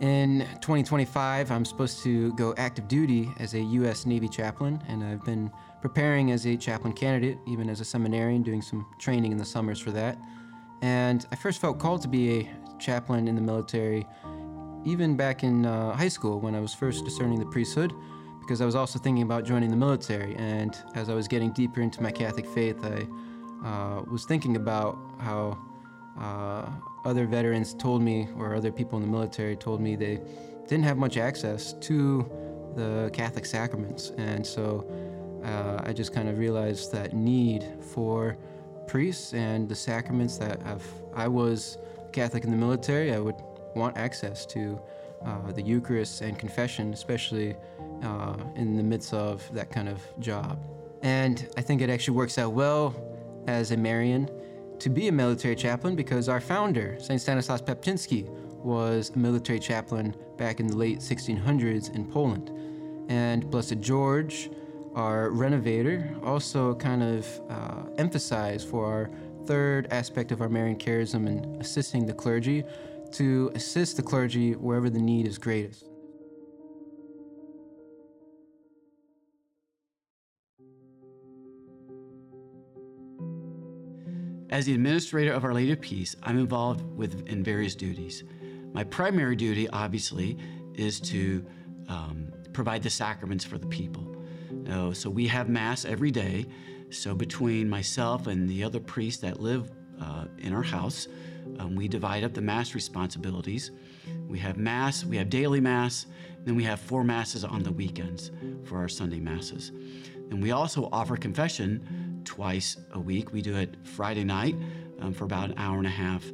In 0.00 0.46
2025, 0.60 1.50
I'm 1.50 1.64
supposed 1.64 2.04
to 2.04 2.32
go 2.34 2.54
active 2.56 2.86
duty 2.86 3.32
as 3.40 3.54
a 3.54 3.60
U.S. 3.60 4.06
Navy 4.06 4.28
chaplain, 4.28 4.80
and 4.86 5.02
I've 5.02 5.24
been 5.24 5.50
preparing 5.80 6.30
as 6.30 6.46
a 6.46 6.56
chaplain 6.56 6.92
candidate, 6.92 7.38
even 7.48 7.68
as 7.68 7.80
a 7.80 7.84
seminarian, 7.84 8.44
doing 8.44 8.62
some 8.62 8.86
training 9.00 9.32
in 9.32 9.38
the 9.38 9.44
summers 9.44 9.80
for 9.80 9.90
that. 9.90 10.16
And 10.82 11.26
I 11.32 11.36
first 11.36 11.60
felt 11.60 11.80
called 11.80 12.02
to 12.02 12.08
be 12.08 12.40
a 12.40 12.50
chaplain 12.78 13.26
in 13.26 13.34
the 13.34 13.40
military, 13.40 14.06
even 14.84 15.16
back 15.16 15.42
in 15.42 15.66
uh, 15.66 15.96
high 15.96 16.08
school 16.08 16.38
when 16.38 16.54
I 16.54 16.60
was 16.60 16.72
first 16.72 17.04
discerning 17.04 17.40
the 17.40 17.46
priesthood, 17.46 17.92
because 18.38 18.60
I 18.60 18.66
was 18.66 18.76
also 18.76 19.00
thinking 19.00 19.24
about 19.24 19.44
joining 19.44 19.70
the 19.70 19.76
military. 19.76 20.36
And 20.36 20.78
as 20.94 21.10
I 21.10 21.14
was 21.14 21.26
getting 21.26 21.50
deeper 21.50 21.80
into 21.80 22.04
my 22.04 22.12
Catholic 22.12 22.46
faith, 22.46 22.84
I 22.84 23.08
uh, 23.66 24.02
was 24.02 24.24
thinking 24.26 24.54
about 24.54 24.96
how 25.18 25.58
uh, 26.20 26.70
other 27.08 27.26
veterans 27.26 27.74
told 27.74 28.02
me, 28.02 28.28
or 28.36 28.54
other 28.54 28.70
people 28.70 28.98
in 28.98 29.04
the 29.04 29.10
military 29.10 29.56
told 29.56 29.80
me, 29.80 29.96
they 29.96 30.20
didn't 30.68 30.84
have 30.84 30.98
much 30.98 31.16
access 31.16 31.72
to 31.88 32.30
the 32.76 33.10
Catholic 33.12 33.46
sacraments. 33.46 34.12
And 34.18 34.46
so 34.46 34.86
uh, 35.44 35.82
I 35.84 35.92
just 35.92 36.12
kind 36.12 36.28
of 36.28 36.38
realized 36.38 36.92
that 36.92 37.14
need 37.14 37.66
for 37.80 38.36
priests 38.86 39.34
and 39.34 39.68
the 39.68 39.74
sacraments 39.74 40.36
that 40.38 40.60
if 40.66 40.84
I 41.14 41.28
was 41.28 41.78
Catholic 42.12 42.44
in 42.44 42.50
the 42.50 42.56
military, 42.56 43.12
I 43.12 43.18
would 43.18 43.36
want 43.74 43.96
access 43.96 44.46
to 44.46 44.80
uh, 45.24 45.52
the 45.52 45.62
Eucharist 45.62 46.20
and 46.20 46.38
confession, 46.38 46.92
especially 46.92 47.56
uh, 48.02 48.36
in 48.54 48.76
the 48.76 48.82
midst 48.82 49.12
of 49.12 49.48
that 49.54 49.70
kind 49.70 49.88
of 49.88 50.00
job. 50.20 50.58
And 51.02 51.48
I 51.56 51.62
think 51.62 51.80
it 51.80 51.90
actually 51.90 52.16
works 52.16 52.38
out 52.38 52.52
well 52.52 52.94
as 53.46 53.70
a 53.72 53.76
Marian 53.76 54.28
to 54.80 54.88
be 54.88 55.08
a 55.08 55.12
military 55.12 55.56
chaplain 55.56 55.96
because 55.96 56.28
our 56.28 56.40
founder, 56.40 56.96
St. 57.00 57.20
Stanislaus 57.20 57.60
Papczynski, 57.60 58.28
was 58.62 59.10
a 59.14 59.18
military 59.18 59.58
chaplain 59.58 60.14
back 60.36 60.60
in 60.60 60.66
the 60.66 60.76
late 60.76 60.98
1600s 60.98 61.94
in 61.94 62.04
Poland. 62.04 62.50
And 63.08 63.50
Blessed 63.50 63.80
George, 63.80 64.50
our 64.94 65.30
renovator, 65.30 66.14
also 66.22 66.74
kind 66.74 67.02
of 67.02 67.40
uh, 67.48 67.82
emphasized 67.98 68.68
for 68.68 68.84
our 68.86 69.10
third 69.46 69.88
aspect 69.90 70.32
of 70.32 70.42
our 70.42 70.48
Marian 70.48 70.76
charism 70.76 71.26
in 71.26 71.60
assisting 71.60 72.04
the 72.06 72.12
clergy 72.12 72.64
to 73.12 73.50
assist 73.54 73.96
the 73.96 74.02
clergy 74.02 74.52
wherever 74.52 74.90
the 74.90 74.98
need 74.98 75.26
is 75.26 75.38
greatest. 75.38 75.87
As 84.58 84.66
the 84.66 84.74
administrator 84.74 85.32
of 85.32 85.44
Our 85.44 85.54
Lady 85.54 85.70
of 85.70 85.80
Peace, 85.80 86.16
I'm 86.24 86.36
involved 86.36 86.82
with 86.96 87.28
in 87.28 87.44
various 87.44 87.76
duties. 87.76 88.24
My 88.72 88.82
primary 88.82 89.36
duty, 89.36 89.68
obviously, 89.68 90.36
is 90.74 90.98
to 91.02 91.46
um, 91.86 92.32
provide 92.52 92.82
the 92.82 92.90
sacraments 92.90 93.44
for 93.44 93.56
the 93.56 93.68
people. 93.68 94.16
So 94.94 95.10
we 95.10 95.28
have 95.28 95.48
Mass 95.48 95.84
every 95.84 96.10
day. 96.10 96.44
So 96.90 97.14
between 97.14 97.68
myself 97.68 98.26
and 98.26 98.48
the 98.48 98.64
other 98.64 98.80
priests 98.80 99.20
that 99.20 99.38
live 99.38 99.70
uh, 100.02 100.24
in 100.38 100.52
our 100.52 100.64
house, 100.64 101.06
um, 101.60 101.76
we 101.76 101.86
divide 101.86 102.24
up 102.24 102.34
the 102.34 102.42
Mass 102.42 102.74
responsibilities. 102.74 103.70
We 104.26 104.40
have 104.40 104.56
Mass, 104.56 105.04
we 105.04 105.16
have 105.18 105.30
daily 105.30 105.60
Mass, 105.60 106.06
then 106.44 106.56
we 106.56 106.64
have 106.64 106.80
four 106.80 107.04
Masses 107.04 107.44
on 107.44 107.62
the 107.62 107.70
weekends 107.70 108.32
for 108.64 108.78
our 108.78 108.88
Sunday 108.88 109.20
Masses. 109.20 109.70
And 110.30 110.42
we 110.42 110.50
also 110.50 110.88
offer 110.92 111.16
confession 111.16 112.22
twice 112.24 112.76
a 112.92 113.00
week. 113.00 113.32
We 113.32 113.42
do 113.42 113.56
it 113.56 113.76
Friday 113.82 114.24
night 114.24 114.56
um, 115.00 115.12
for 115.12 115.24
about 115.24 115.50
an 115.50 115.54
hour 115.56 115.78
and 115.78 115.86
a 115.86 115.90
half, 115.90 116.24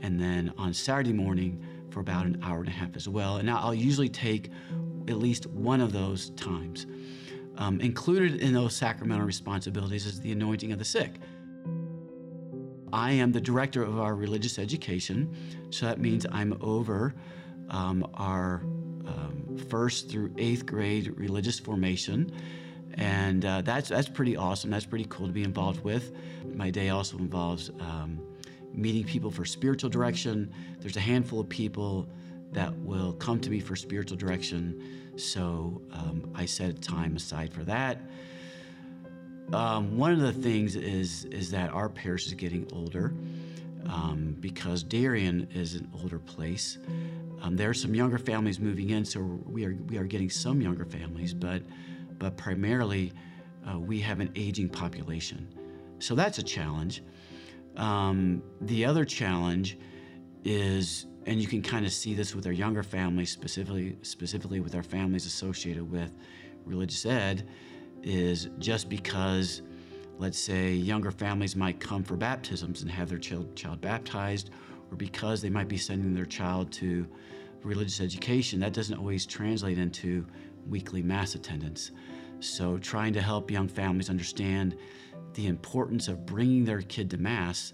and 0.00 0.20
then 0.20 0.52
on 0.56 0.72
Saturday 0.72 1.12
morning 1.12 1.62
for 1.90 2.00
about 2.00 2.24
an 2.24 2.40
hour 2.42 2.60
and 2.60 2.68
a 2.68 2.72
half 2.72 2.96
as 2.96 3.08
well. 3.08 3.36
And 3.36 3.50
I'll 3.50 3.74
usually 3.74 4.08
take 4.08 4.50
at 5.08 5.18
least 5.18 5.46
one 5.46 5.80
of 5.80 5.92
those 5.92 6.30
times. 6.30 6.86
Um, 7.58 7.80
included 7.80 8.40
in 8.40 8.54
those 8.54 8.74
sacramental 8.74 9.26
responsibilities 9.26 10.06
is 10.06 10.20
the 10.20 10.32
anointing 10.32 10.72
of 10.72 10.78
the 10.78 10.84
sick. 10.84 11.16
I 12.92 13.12
am 13.12 13.32
the 13.32 13.40
director 13.40 13.82
of 13.82 13.98
our 13.98 14.14
religious 14.14 14.58
education, 14.58 15.34
so 15.70 15.86
that 15.86 15.98
means 15.98 16.26
I'm 16.30 16.56
over 16.60 17.14
um, 17.68 18.06
our 18.14 18.62
um, 19.06 19.58
first 19.68 20.10
through 20.10 20.34
eighth 20.38 20.66
grade 20.66 21.12
religious 21.16 21.58
formation. 21.58 22.32
And 22.94 23.44
uh, 23.44 23.62
that's, 23.62 23.88
that's 23.88 24.08
pretty 24.08 24.36
awesome. 24.36 24.70
That's 24.70 24.86
pretty 24.86 25.06
cool 25.08 25.26
to 25.26 25.32
be 25.32 25.44
involved 25.44 25.82
with. 25.82 26.12
My 26.54 26.70
day 26.70 26.90
also 26.90 27.18
involves 27.18 27.70
um, 27.80 28.20
meeting 28.72 29.04
people 29.04 29.30
for 29.30 29.44
spiritual 29.44 29.90
direction. 29.90 30.52
There's 30.80 30.96
a 30.96 31.00
handful 31.00 31.40
of 31.40 31.48
people 31.48 32.08
that 32.52 32.74
will 32.78 33.14
come 33.14 33.40
to 33.40 33.50
me 33.50 33.60
for 33.60 33.76
spiritual 33.76 34.16
direction. 34.16 35.12
So 35.16 35.80
um, 35.92 36.30
I 36.34 36.46
set 36.46 36.82
time 36.82 37.16
aside 37.16 37.52
for 37.52 37.64
that. 37.64 38.00
Um, 39.52 39.98
one 39.98 40.12
of 40.12 40.20
the 40.20 40.32
things 40.32 40.76
is 40.76 41.26
is 41.26 41.50
that 41.50 41.70
our 41.70 41.88
parish 41.88 42.26
is 42.26 42.32
getting 42.32 42.66
older 42.72 43.12
um, 43.86 44.36
because 44.40 44.82
Darien 44.82 45.46
is 45.52 45.74
an 45.74 45.90
older 46.00 46.18
place. 46.18 46.78
Um, 47.42 47.56
there 47.56 47.68
are 47.68 47.74
some 47.74 47.94
younger 47.94 48.18
families 48.18 48.60
moving 48.60 48.90
in, 48.90 49.04
so 49.04 49.20
we 49.20 49.66
are 49.66 49.76
we 49.88 49.98
are 49.98 50.04
getting 50.04 50.30
some 50.30 50.62
younger 50.62 50.84
families, 50.84 51.34
but 51.34 51.62
but 52.22 52.36
primarily 52.36 53.12
uh, 53.68 53.76
we 53.76 53.98
have 53.98 54.20
an 54.20 54.30
aging 54.36 54.68
population. 54.68 55.48
So 55.98 56.14
that's 56.14 56.38
a 56.38 56.42
challenge. 56.42 57.02
Um, 57.76 58.44
the 58.60 58.84
other 58.84 59.04
challenge 59.04 59.76
is, 60.44 61.06
and 61.26 61.40
you 61.42 61.48
can 61.48 61.62
kind 61.62 61.84
of 61.84 61.92
see 61.92 62.14
this 62.14 62.32
with 62.32 62.46
our 62.46 62.52
younger 62.52 62.84
families, 62.84 63.30
specifically 63.32 63.98
specifically 64.02 64.60
with 64.60 64.76
our 64.76 64.84
families 64.84 65.26
associated 65.26 65.90
with 65.90 66.12
religious 66.64 67.04
ed, 67.06 67.48
is 68.04 68.50
just 68.58 68.88
because, 68.88 69.62
let's 70.18 70.38
say, 70.38 70.72
younger 70.72 71.10
families 71.10 71.56
might 71.56 71.80
come 71.80 72.04
for 72.04 72.16
baptisms 72.16 72.82
and 72.82 72.90
have 72.90 73.08
their 73.08 73.18
child, 73.18 73.56
child 73.56 73.80
baptized, 73.80 74.50
or 74.92 74.96
because 74.96 75.42
they 75.42 75.50
might 75.50 75.68
be 75.68 75.76
sending 75.76 76.14
their 76.14 76.26
child 76.26 76.70
to 76.74 77.04
religious 77.64 78.00
education, 78.00 78.60
that 78.60 78.72
doesn't 78.72 78.96
always 78.96 79.26
translate 79.26 79.78
into 79.78 80.24
weekly 80.68 81.02
mass 81.02 81.34
attendance. 81.34 81.90
So, 82.42 82.76
trying 82.76 83.12
to 83.12 83.22
help 83.22 83.52
young 83.52 83.68
families 83.68 84.10
understand 84.10 84.76
the 85.34 85.46
importance 85.46 86.08
of 86.08 86.26
bringing 86.26 86.64
their 86.64 86.82
kid 86.82 87.08
to 87.10 87.16
Mass 87.16 87.72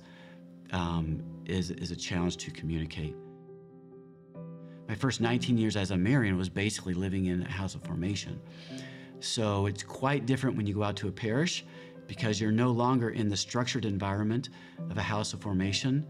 um, 0.72 1.22
is, 1.46 1.70
is 1.70 1.90
a 1.90 1.96
challenge 1.96 2.36
to 2.36 2.50
communicate. 2.50 3.16
My 4.86 4.94
first 4.94 5.22
19 5.22 5.56
years 5.56 5.74
as 5.74 5.90
a 5.90 5.96
Marian 5.96 6.36
was 6.36 6.50
basically 6.50 6.92
living 6.92 7.26
in 7.26 7.42
a 7.42 7.50
house 7.50 7.74
of 7.74 7.82
formation. 7.82 8.38
So 9.20 9.64
it's 9.66 9.82
quite 9.82 10.26
different 10.26 10.54
when 10.54 10.66
you 10.66 10.74
go 10.74 10.82
out 10.82 10.96
to 10.96 11.08
a 11.08 11.12
parish 11.12 11.64
because 12.06 12.38
you're 12.38 12.52
no 12.52 12.70
longer 12.70 13.10
in 13.10 13.30
the 13.30 13.36
structured 13.36 13.86
environment 13.86 14.50
of 14.90 14.98
a 14.98 15.02
house 15.02 15.32
of 15.32 15.40
formation. 15.40 16.06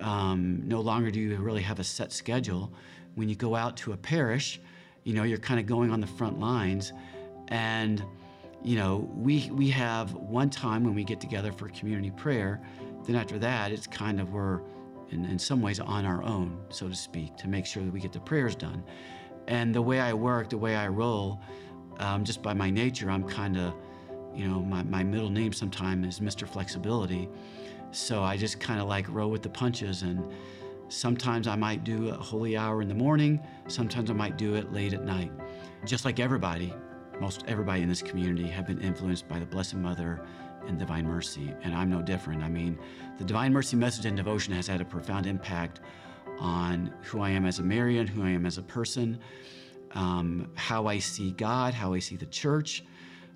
Um, 0.00 0.62
no 0.64 0.80
longer 0.80 1.10
do 1.10 1.18
you 1.18 1.36
really 1.38 1.62
have 1.62 1.80
a 1.80 1.84
set 1.84 2.12
schedule. 2.12 2.72
When 3.16 3.28
you 3.28 3.34
go 3.34 3.56
out 3.56 3.76
to 3.78 3.92
a 3.92 3.96
parish, 3.96 4.60
you 5.02 5.12
know, 5.12 5.24
you're 5.24 5.38
kind 5.38 5.58
of 5.58 5.66
going 5.66 5.90
on 5.90 6.00
the 6.00 6.06
front 6.06 6.38
lines. 6.38 6.92
And, 7.50 8.04
you 8.62 8.76
know, 8.76 9.08
we, 9.14 9.50
we 9.52 9.68
have 9.70 10.14
one 10.14 10.50
time 10.50 10.84
when 10.84 10.94
we 10.94 11.04
get 11.04 11.20
together 11.20 11.52
for 11.52 11.68
community 11.68 12.10
prayer. 12.10 12.60
Then 13.04 13.16
after 13.16 13.38
that, 13.38 13.72
it's 13.72 13.86
kind 13.86 14.20
of 14.20 14.32
we're 14.32 14.60
in, 15.10 15.24
in 15.24 15.38
some 15.38 15.60
ways 15.60 15.80
on 15.80 16.04
our 16.04 16.22
own, 16.22 16.58
so 16.70 16.88
to 16.88 16.94
speak, 16.94 17.36
to 17.36 17.48
make 17.48 17.66
sure 17.66 17.82
that 17.82 17.92
we 17.92 18.00
get 18.00 18.12
the 18.12 18.20
prayers 18.20 18.54
done. 18.54 18.82
And 19.48 19.74
the 19.74 19.82
way 19.82 20.00
I 20.00 20.12
work, 20.12 20.50
the 20.50 20.58
way 20.58 20.76
I 20.76 20.88
roll, 20.88 21.40
um, 21.98 22.24
just 22.24 22.42
by 22.42 22.54
my 22.54 22.70
nature, 22.70 23.10
I'm 23.10 23.24
kind 23.24 23.58
of, 23.58 23.74
you 24.34 24.46
know, 24.46 24.60
my, 24.60 24.82
my 24.84 25.02
middle 25.02 25.30
name 25.30 25.52
sometimes 25.52 26.06
is 26.06 26.20
Mr. 26.20 26.48
Flexibility. 26.48 27.28
So 27.90 28.22
I 28.22 28.36
just 28.36 28.60
kind 28.60 28.80
of 28.80 28.86
like 28.86 29.06
roll 29.08 29.30
with 29.30 29.42
the 29.42 29.48
punches. 29.48 30.02
And 30.02 30.24
sometimes 30.88 31.48
I 31.48 31.56
might 31.56 31.82
do 31.84 32.08
a 32.10 32.14
holy 32.14 32.56
hour 32.56 32.80
in 32.80 32.88
the 32.88 32.94
morning, 32.94 33.40
sometimes 33.66 34.10
I 34.10 34.14
might 34.14 34.38
do 34.38 34.54
it 34.54 34.72
late 34.72 34.92
at 34.92 35.04
night. 35.04 35.32
Just 35.84 36.04
like 36.04 36.20
everybody, 36.20 36.72
most 37.20 37.44
everybody 37.46 37.82
in 37.82 37.88
this 37.88 38.02
community 38.02 38.48
have 38.48 38.66
been 38.66 38.80
influenced 38.80 39.28
by 39.28 39.38
the 39.38 39.46
Blessed 39.46 39.74
Mother 39.74 40.20
and 40.66 40.78
Divine 40.78 41.06
Mercy, 41.06 41.52
and 41.62 41.74
I'm 41.74 41.90
no 41.90 42.02
different. 42.02 42.42
I 42.42 42.48
mean, 42.48 42.78
the 43.18 43.24
Divine 43.24 43.52
Mercy 43.52 43.76
message 43.76 44.06
and 44.06 44.16
devotion 44.16 44.54
has 44.54 44.66
had 44.66 44.80
a 44.80 44.84
profound 44.84 45.26
impact 45.26 45.80
on 46.38 46.92
who 47.02 47.20
I 47.20 47.30
am 47.30 47.44
as 47.44 47.58
a 47.58 47.62
Marian, 47.62 48.06
who 48.06 48.22
I 48.22 48.30
am 48.30 48.46
as 48.46 48.58
a 48.58 48.62
person 48.62 49.18
um, 49.94 50.50
how 50.54 50.86
I 50.86 50.98
see 50.98 51.32
God, 51.32 51.74
how 51.74 51.92
I 51.92 51.98
see 51.98 52.16
the 52.16 52.26
church, 52.26 52.84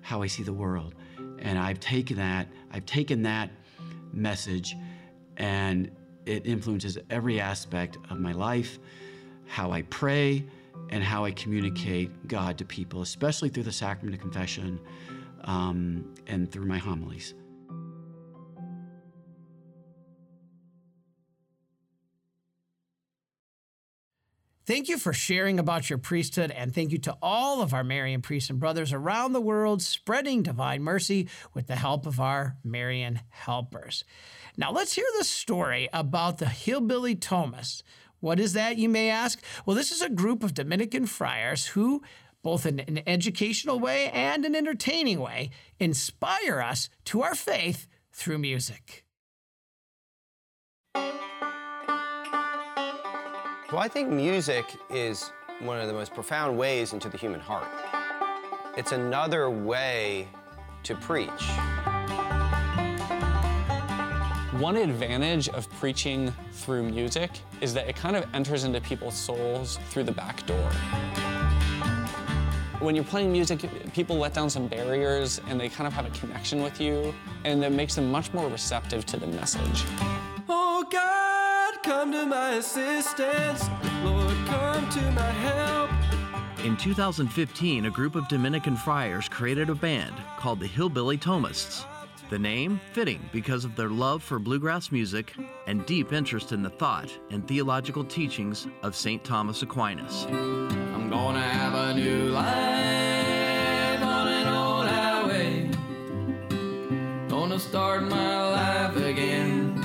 how 0.01 0.21
I 0.21 0.27
see 0.27 0.43
the 0.43 0.53
world. 0.53 0.95
And 1.39 1.59
I've 1.59 1.79
taken 1.79 2.17
that, 2.17 2.47
I've 2.71 2.85
taken 2.85 3.23
that 3.23 3.49
message 4.13 4.75
and 5.37 5.91
it 6.25 6.45
influences 6.45 6.97
every 7.09 7.39
aspect 7.39 7.97
of 8.09 8.19
my 8.19 8.31
life, 8.31 8.79
how 9.47 9.71
I 9.71 9.83
pray, 9.83 10.45
and 10.89 11.03
how 11.03 11.25
I 11.25 11.31
communicate 11.31 12.27
God 12.27 12.57
to 12.59 12.65
people, 12.65 13.01
especially 13.01 13.49
through 13.49 13.63
the 13.63 13.71
sacrament 13.71 14.15
of 14.15 14.21
confession 14.21 14.79
um, 15.43 16.13
and 16.27 16.51
through 16.51 16.65
my 16.65 16.77
homilies. 16.77 17.33
Thank 24.67 24.89
you 24.89 24.97
for 24.97 25.13
sharing 25.13 25.59
about 25.59 25.91
your 25.91 25.99
priesthood, 25.99 26.49
and 26.49 26.73
thank 26.73 26.91
you 26.91 26.97
to 26.99 27.15
all 27.21 27.61
of 27.61 27.71
our 27.71 27.83
Marian 27.83 28.23
priests 28.23 28.49
and 28.49 28.59
brothers 28.59 28.91
around 28.91 29.33
the 29.33 29.41
world 29.41 29.83
spreading 29.83 30.41
divine 30.41 30.81
mercy 30.81 31.29
with 31.53 31.67
the 31.67 31.75
help 31.75 32.07
of 32.07 32.19
our 32.19 32.57
Marian 32.63 33.19
helpers. 33.29 34.03
Now, 34.57 34.71
let's 34.71 34.93
hear 34.93 35.05
the 35.19 35.23
story 35.23 35.87
about 35.93 36.39
the 36.39 36.47
Hillbilly 36.47 37.15
Thomists. 37.15 37.83
What 38.19 38.39
is 38.39 38.53
that, 38.53 38.77
you 38.77 38.89
may 38.89 39.09
ask? 39.09 39.43
Well, 39.65 39.75
this 39.75 39.91
is 39.91 40.01
a 40.01 40.09
group 40.09 40.43
of 40.43 40.53
Dominican 40.53 41.05
friars 41.05 41.67
who, 41.67 42.01
both 42.41 42.65
in 42.65 42.79
an 42.79 43.01
educational 43.07 43.79
way 43.79 44.09
and 44.11 44.45
an 44.45 44.55
entertaining 44.55 45.19
way, 45.19 45.51
inspire 45.79 46.61
us 46.61 46.89
to 47.05 47.21
our 47.21 47.35
faith 47.35 47.87
through 48.11 48.39
music. 48.39 49.03
Well, 53.71 53.81
I 53.81 53.87
think 53.87 54.09
music 54.09 54.65
is 54.89 55.31
one 55.59 55.79
of 55.79 55.87
the 55.87 55.93
most 55.93 56.13
profound 56.13 56.57
ways 56.57 56.93
into 56.93 57.09
the 57.09 57.17
human 57.17 57.39
heart. 57.39 57.67
It's 58.77 58.91
another 58.91 59.49
way 59.49 60.27
to 60.83 60.95
preach. 60.95 61.29
One 64.59 64.77
advantage 64.77 65.49
of 65.49 65.69
preaching 65.79 66.33
through 66.53 66.83
music 66.83 67.29
is 67.59 67.73
that 67.73 67.89
it 67.89 67.97
kind 67.97 68.15
of 68.15 68.25
enters 68.33 68.63
into 68.63 68.79
people's 68.79 69.13
souls 69.13 69.79
through 69.89 70.03
the 70.03 70.13
back 70.13 70.45
door. 70.45 70.69
When 72.79 72.95
you're 72.95 73.03
playing 73.03 73.33
music, 73.33 73.69
people 73.93 74.17
let 74.17 74.33
down 74.33 74.49
some 74.49 74.67
barriers 74.67 75.41
and 75.49 75.59
they 75.59 75.67
kind 75.67 75.87
of 75.87 75.93
have 75.93 76.05
a 76.05 76.09
connection 76.11 76.63
with 76.63 76.79
you, 76.79 77.13
and 77.43 77.65
it 77.65 77.73
makes 77.73 77.95
them 77.95 78.09
much 78.09 78.33
more 78.33 78.47
receptive 78.47 79.05
to 79.07 79.17
the 79.17 79.27
message. 79.27 79.83
Oh 80.47 80.87
God, 80.89 81.83
come 81.83 82.13
to 82.13 82.25
my 82.25 82.51
assistance. 82.51 83.67
Lord, 84.05 84.37
come 84.45 84.89
to 84.89 85.11
my 85.11 85.31
help. 85.31 85.89
In 86.63 86.77
2015, 86.77 87.87
a 87.87 87.89
group 87.89 88.15
of 88.15 88.25
Dominican 88.29 88.77
friars 88.77 89.27
created 89.27 89.69
a 89.69 89.75
band 89.75 90.15
called 90.37 90.61
the 90.61 90.67
Hillbilly 90.67 91.17
Thomists. 91.17 91.85
The 92.31 92.39
name 92.39 92.81
fitting 92.91 93.29
because 93.31 93.65
of 93.65 93.75
their 93.75 93.89
love 93.89 94.23
for 94.23 94.39
bluegrass 94.39 94.91
music 94.91 95.35
and 95.67 95.85
deep 95.85 96.11
interest 96.11 96.53
in 96.53 96.63
the 96.63 96.71
thought 96.71 97.15
and 97.29 97.47
theological 97.47 98.03
teachings 98.03 98.65
of 98.81 98.95
St. 98.95 99.23
Thomas 99.23 99.61
Aquinas. 99.61 100.25
I'm 100.25 101.07
gonna 101.11 101.39
have 101.39 101.75
a 101.75 101.93
new 101.93 102.29
life 102.31 104.01
on 104.01 104.27
an 104.27 104.47
old 104.47 104.87
highway. 104.87 105.69
Gonna 107.29 107.59
start 107.59 108.01
my 108.05 108.49
life 108.49 108.97
again 108.97 109.77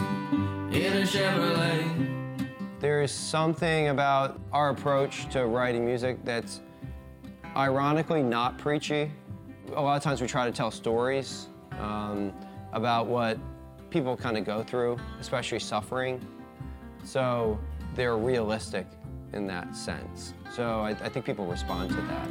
in 0.72 0.96
a 0.96 1.02
Chevrolet. 1.02 2.48
There's 2.80 3.12
something 3.12 3.88
about 3.88 4.40
our 4.50 4.70
approach 4.70 5.28
to 5.32 5.44
writing 5.44 5.84
music 5.84 6.24
that's 6.24 6.62
ironically 7.54 8.22
not 8.22 8.56
preachy. 8.56 9.12
A 9.74 9.82
lot 9.82 9.98
of 9.98 10.02
times 10.02 10.22
we 10.22 10.26
try 10.26 10.46
to 10.46 10.52
tell 10.52 10.70
stories 10.70 11.49
um, 11.78 12.32
about 12.72 13.06
what 13.06 13.38
people 13.90 14.16
kind 14.16 14.38
of 14.38 14.44
go 14.44 14.62
through, 14.62 14.98
especially 15.20 15.58
suffering. 15.58 16.24
So 17.04 17.58
they're 17.94 18.16
realistic 18.16 18.86
in 19.32 19.46
that 19.46 19.76
sense. 19.76 20.34
So 20.54 20.80
I, 20.80 20.90
I 20.90 21.08
think 21.08 21.24
people 21.24 21.46
respond 21.46 21.90
to 21.90 21.96
that. 21.96 22.30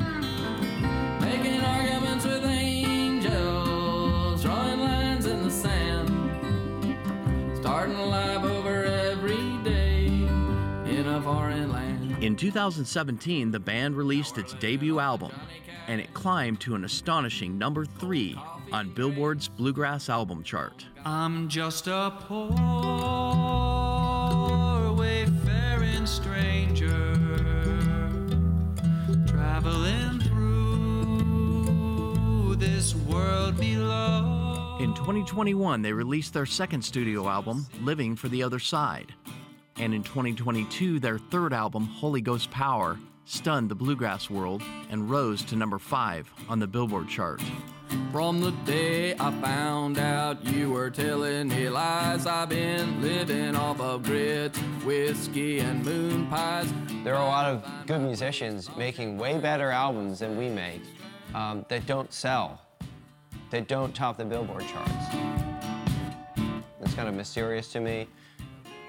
Making 1.21 1.61
arguments 1.61 2.25
with 2.25 2.45
angels, 2.45 4.41
drawing 4.41 4.79
lines 4.79 5.25
in 5.25 5.43
the 5.43 5.51
sand. 5.51 6.09
Starting 7.57 7.97
life 7.97 8.43
over 8.43 8.83
every 8.83 9.57
day 9.63 10.07
in 10.07 11.05
a 11.07 11.21
foreign 11.21 11.71
land. 11.71 12.23
In 12.23 12.35
2017, 12.35 13.51
the 13.51 13.59
band 13.59 13.95
released 13.95 14.37
its 14.37 14.53
debut 14.55 14.99
album, 14.99 15.31
and 15.87 16.01
it 16.01 16.13
climbed 16.13 16.59
to 16.61 16.75
an 16.75 16.83
astonishing 16.83 17.57
number 17.57 17.85
three 17.85 18.37
on 18.71 18.89
Billboard's 18.89 19.47
Bluegrass 19.47 20.09
Album 20.09 20.43
Chart. 20.43 20.85
I'm 21.05 21.47
just 21.49 21.87
a 21.87 22.13
poor 22.21 22.49
wayfaring 24.93 26.05
stranger 26.05 27.15
traveling 29.27 30.19
through 30.21 31.55
this 32.57 32.95
world 32.95 33.57
below. 33.57 34.77
In 34.79 34.93
2021, 34.93 35.81
they 35.81 35.91
released 35.93 36.33
their 36.33 36.45
second 36.45 36.83
studio 36.83 37.27
album, 37.27 37.65
Living 37.81 38.15
for 38.15 38.29
the 38.29 38.43
Other 38.43 38.59
Side. 38.59 39.13
And 39.77 39.93
in 39.93 40.03
2022, 40.03 40.99
their 40.99 41.17
third 41.17 41.53
album, 41.53 41.85
Holy 41.85 42.21
Ghost 42.21 42.51
Power, 42.51 42.99
stunned 43.25 43.69
the 43.69 43.75
bluegrass 43.75 44.29
world 44.29 44.61
and 44.89 45.09
rose 45.09 45.43
to 45.45 45.55
number 45.55 45.79
five 45.79 46.29
on 46.49 46.59
the 46.59 46.67
Billboard 46.67 47.07
chart. 47.07 47.41
From 48.11 48.41
the 48.41 48.51
day 48.65 49.13
I 49.19 49.31
found 49.39 49.99
out 49.99 50.43
you 50.45 50.71
were 50.71 50.89
telling 50.89 51.47
me 51.47 51.69
lies, 51.69 52.25
I've 52.25 52.49
been 52.49 53.01
living 53.01 53.55
off 53.55 53.79
of 53.79 54.03
grits, 54.03 54.57
whiskey, 54.83 55.59
and 55.59 55.85
moon 55.85 56.27
pies. 56.27 56.73
There 57.03 57.15
are 57.15 57.23
a 57.23 57.27
lot 57.27 57.45
of 57.45 57.63
good 57.85 58.01
musicians 58.01 58.69
making 58.75 59.17
way 59.17 59.37
better 59.37 59.69
albums 59.69 60.19
than 60.19 60.37
we 60.37 60.49
make 60.49 60.81
um, 61.35 61.65
that 61.69 61.85
don't 61.85 62.11
sell, 62.11 62.61
that 63.51 63.67
don't 63.67 63.93
top 63.93 64.17
the 64.17 64.25
Billboard 64.25 64.67
charts. 64.67 64.91
It's 66.81 66.93
kind 66.93 67.07
of 67.07 67.13
mysterious 67.13 67.71
to 67.73 67.79
me 67.79 68.07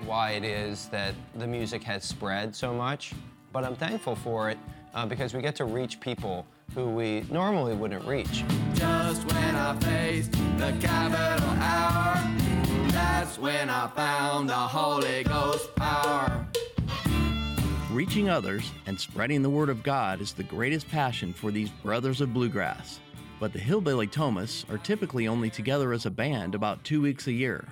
why 0.06 0.32
it 0.32 0.44
is 0.44 0.88
that 0.88 1.14
the 1.36 1.46
music 1.46 1.82
has 1.84 2.04
spread 2.04 2.56
so 2.56 2.72
much, 2.72 3.12
but 3.52 3.64
I'm 3.64 3.76
thankful 3.76 4.16
for 4.16 4.50
it 4.50 4.58
uh, 4.94 5.06
because 5.06 5.34
we 5.34 5.42
get 5.42 5.56
to 5.56 5.64
reach 5.64 6.00
people 6.00 6.46
who 6.74 6.86
we 6.86 7.24
normally 7.30 7.74
wouldn't 7.74 8.04
reach. 8.04 8.44
Just 8.74 9.24
when 9.26 9.56
I 9.56 9.76
faced 9.80 10.32
the 10.32 10.74
capital 10.80 11.50
hour, 11.58 12.36
that's 12.90 13.38
when 13.38 13.68
I 13.68 13.88
found 13.88 14.48
the 14.48 14.54
Holy 14.54 15.24
Ghost 15.24 15.74
power. 15.74 16.46
Reaching 17.90 18.30
others 18.30 18.70
and 18.86 18.98
spreading 18.98 19.42
the 19.42 19.50
word 19.50 19.68
of 19.68 19.82
God 19.82 20.20
is 20.20 20.32
the 20.32 20.44
greatest 20.44 20.88
passion 20.88 21.32
for 21.32 21.50
these 21.50 21.70
brothers 21.70 22.20
of 22.20 22.32
bluegrass. 22.32 23.00
But 23.40 23.52
the 23.52 23.58
Hillbilly 23.58 24.06
Thomists 24.06 24.70
are 24.70 24.78
typically 24.78 25.26
only 25.26 25.50
together 25.50 25.92
as 25.92 26.06
a 26.06 26.10
band 26.10 26.54
about 26.54 26.84
two 26.84 27.00
weeks 27.00 27.26
a 27.26 27.32
year. 27.32 27.66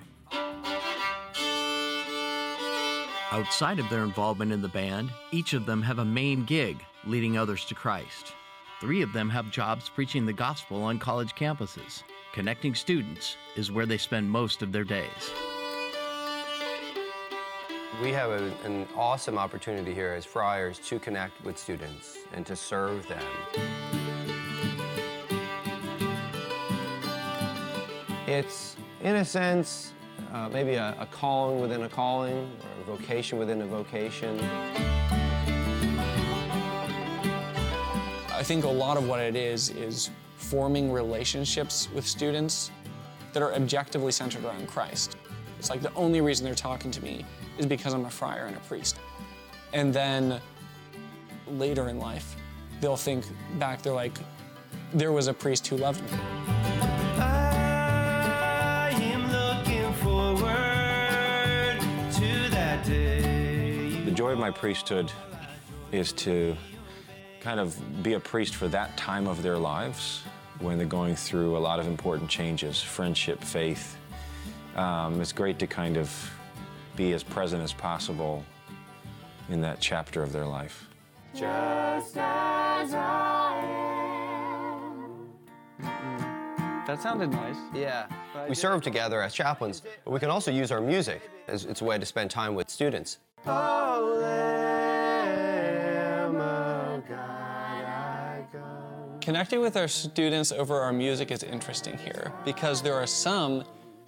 Outside 3.31 3.77
of 3.77 3.87
their 3.89 4.03
involvement 4.03 4.51
in 4.51 4.61
the 4.61 4.67
band, 4.67 5.11
each 5.31 5.53
of 5.53 5.67
them 5.67 5.83
have 5.83 5.99
a 5.99 6.05
main 6.05 6.43
gig 6.45 6.83
leading 7.05 7.37
others 7.37 7.63
to 7.65 7.75
Christ. 7.75 8.33
Three 8.79 9.01
of 9.01 9.11
them 9.11 9.29
have 9.29 9.51
jobs 9.51 9.89
preaching 9.89 10.25
the 10.25 10.31
gospel 10.31 10.83
on 10.83 10.99
college 10.99 11.35
campuses. 11.35 12.03
Connecting 12.31 12.73
students 12.73 13.35
is 13.57 13.73
where 13.73 13.85
they 13.85 13.97
spend 13.97 14.31
most 14.31 14.61
of 14.61 14.71
their 14.71 14.85
days. 14.85 15.31
We 18.01 18.11
have 18.11 18.29
a, 18.29 18.53
an 18.63 18.87
awesome 18.95 19.37
opportunity 19.37 19.93
here 19.93 20.13
as 20.13 20.23
friars 20.23 20.79
to 20.87 20.97
connect 20.97 21.43
with 21.43 21.57
students 21.57 22.19
and 22.31 22.45
to 22.45 22.55
serve 22.55 23.05
them. 23.09 23.21
It's, 28.27 28.77
in 29.01 29.17
a 29.17 29.25
sense, 29.25 29.91
uh, 30.31 30.47
maybe 30.47 30.75
a, 30.75 30.95
a 30.97 31.05
calling 31.07 31.59
within 31.59 31.81
a 31.81 31.89
calling 31.89 32.49
or 32.63 32.93
a 32.93 32.97
vocation 32.97 33.37
within 33.39 33.61
a 33.61 33.65
vocation. 33.65 34.39
I 38.39 38.43
think 38.43 38.63
a 38.63 38.69
lot 38.69 38.95
of 38.95 39.05
what 39.05 39.19
it 39.19 39.35
is 39.35 39.69
is 39.71 40.11
forming 40.37 40.93
relationships 40.93 41.89
with 41.93 42.07
students 42.07 42.71
that 43.33 43.43
are 43.43 43.53
objectively 43.53 44.13
centered 44.13 44.45
around 44.45 44.65
Christ. 44.65 45.17
It's 45.59 45.69
like 45.69 45.81
the 45.81 45.93
only 45.93 46.21
reason 46.21 46.45
they're 46.45 46.55
talking 46.55 46.89
to 46.89 47.03
me 47.03 47.25
is 47.57 47.65
because 47.65 47.93
I'm 47.93 48.05
a 48.05 48.09
friar 48.09 48.45
and 48.45 48.55
a 48.55 48.61
priest. 48.61 48.97
And 49.73 49.93
then 49.93 50.39
later 51.49 51.89
in 51.89 51.99
life, 51.99 52.37
they'll 52.79 52.95
think 52.95 53.25
back, 53.59 53.81
they're 53.81 53.91
like, 53.91 54.17
there 54.93 55.11
was 55.11 55.27
a 55.27 55.33
priest 55.33 55.67
who 55.67 55.75
loved 55.75 56.01
me. 56.09 56.17
I 57.17 58.89
am 59.01 59.29
looking 59.33 59.91
forward 59.95 61.81
to 62.13 62.49
that 62.51 62.85
day. 62.85 64.01
The 64.05 64.11
joy 64.11 64.31
of 64.31 64.39
my 64.39 64.49
priesthood 64.49 65.11
is 65.91 66.13
to 66.13 66.55
kind 67.41 67.59
of 67.59 68.03
be 68.03 68.13
a 68.13 68.19
priest 68.19 68.55
for 68.55 68.67
that 68.67 68.95
time 68.97 69.27
of 69.27 69.41
their 69.41 69.57
lives 69.57 70.23
when 70.59 70.77
they're 70.77 70.87
going 70.87 71.15
through 71.15 71.57
a 71.57 71.59
lot 71.59 71.79
of 71.79 71.87
important 71.87 72.29
changes 72.29 72.81
friendship, 72.81 73.41
faith. 73.43 73.97
Um, 74.75 75.21
it's 75.21 75.31
great 75.31 75.57
to 75.59 75.67
kind 75.67 75.97
of 75.97 76.31
be 76.95 77.13
as 77.13 77.23
present 77.23 77.63
as 77.63 77.73
possible 77.73 78.43
in 79.49 79.61
that 79.61 79.79
chapter 79.79 80.21
of 80.21 80.31
their 80.31 80.45
life. 80.45 80.87
Just 81.33 82.17
as 82.17 82.93
I 82.93 83.29
That 86.85 87.01
sounded 87.01 87.29
nice. 87.29 87.57
Yeah. 87.73 88.07
We 88.47 88.55
serve 88.55 88.81
together 88.81 89.21
as 89.21 89.33
chaplains, 89.33 89.83
but 90.03 90.11
we 90.11 90.19
can 90.19 90.29
also 90.29 90.49
use 90.51 90.71
our 90.71 90.81
music 90.81 91.21
as 91.47 91.65
it's 91.65 91.81
a 91.81 91.85
way 91.85 91.99
to 91.99 92.05
spend 92.05 92.31
time 92.31 92.55
with 92.55 92.67
students. 92.69 93.19
Oh, 93.45 94.78
Connecting 99.29 99.61
with 99.61 99.77
our 99.77 99.87
students 99.87 100.51
over 100.51 100.79
our 100.79 100.91
music 100.91 101.29
is 101.29 101.43
interesting 101.43 101.95
here 101.99 102.33
because 102.45 102.81
there 102.81 102.95
are 102.95 103.05
some 103.05 103.63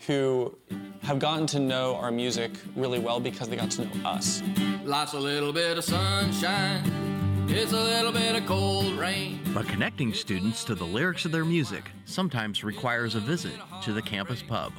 who 0.08 0.58
have 1.04 1.20
gotten 1.20 1.46
to 1.46 1.60
know 1.60 1.96
our 1.98 2.10
music 2.10 2.50
really 2.76 2.98
well 2.98 3.20
because 3.20 3.48
they 3.48 3.56
got 3.56 3.70
to 3.70 3.86
know 3.86 4.10
us. 4.10 4.42
Life's 4.84 5.14
a 5.14 5.20
little 5.20 5.54
bit 5.54 5.78
of 5.78 5.84
sunshine, 5.84 7.46
it's 7.48 7.72
a 7.72 7.76
little 7.76 8.12
bit 8.12 8.36
of 8.36 8.48
cold 8.48 8.94
rain. 8.94 9.40
But 9.54 9.68
connecting 9.68 10.12
students 10.12 10.64
to 10.64 10.74
the 10.74 10.86
lyrics 10.86 11.24
of 11.26 11.32
their 11.32 11.46
music 11.46 11.92
sometimes 12.06 12.64
requires 12.64 13.14
a 13.14 13.20
visit 13.20 13.54
to 13.84 13.94
the 13.94 14.02
campus 14.02 14.42
pub. 14.42 14.74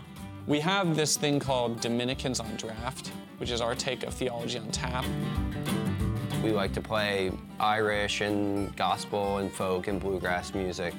We 0.48 0.58
have 0.58 0.96
this 0.96 1.16
thing 1.16 1.38
called 1.38 1.80
Dominicans 1.80 2.40
on 2.40 2.56
Draft, 2.56 3.12
which 3.38 3.52
is 3.52 3.60
our 3.60 3.76
take 3.76 4.02
of 4.02 4.12
theology 4.12 4.58
on 4.58 4.72
tap. 4.72 5.04
We 6.42 6.50
like 6.50 6.72
to 6.72 6.80
play 6.80 7.30
Irish 7.60 8.20
and 8.20 8.74
gospel 8.74 9.36
and 9.38 9.50
folk 9.52 9.86
and 9.86 10.00
bluegrass 10.00 10.54
music 10.54 10.92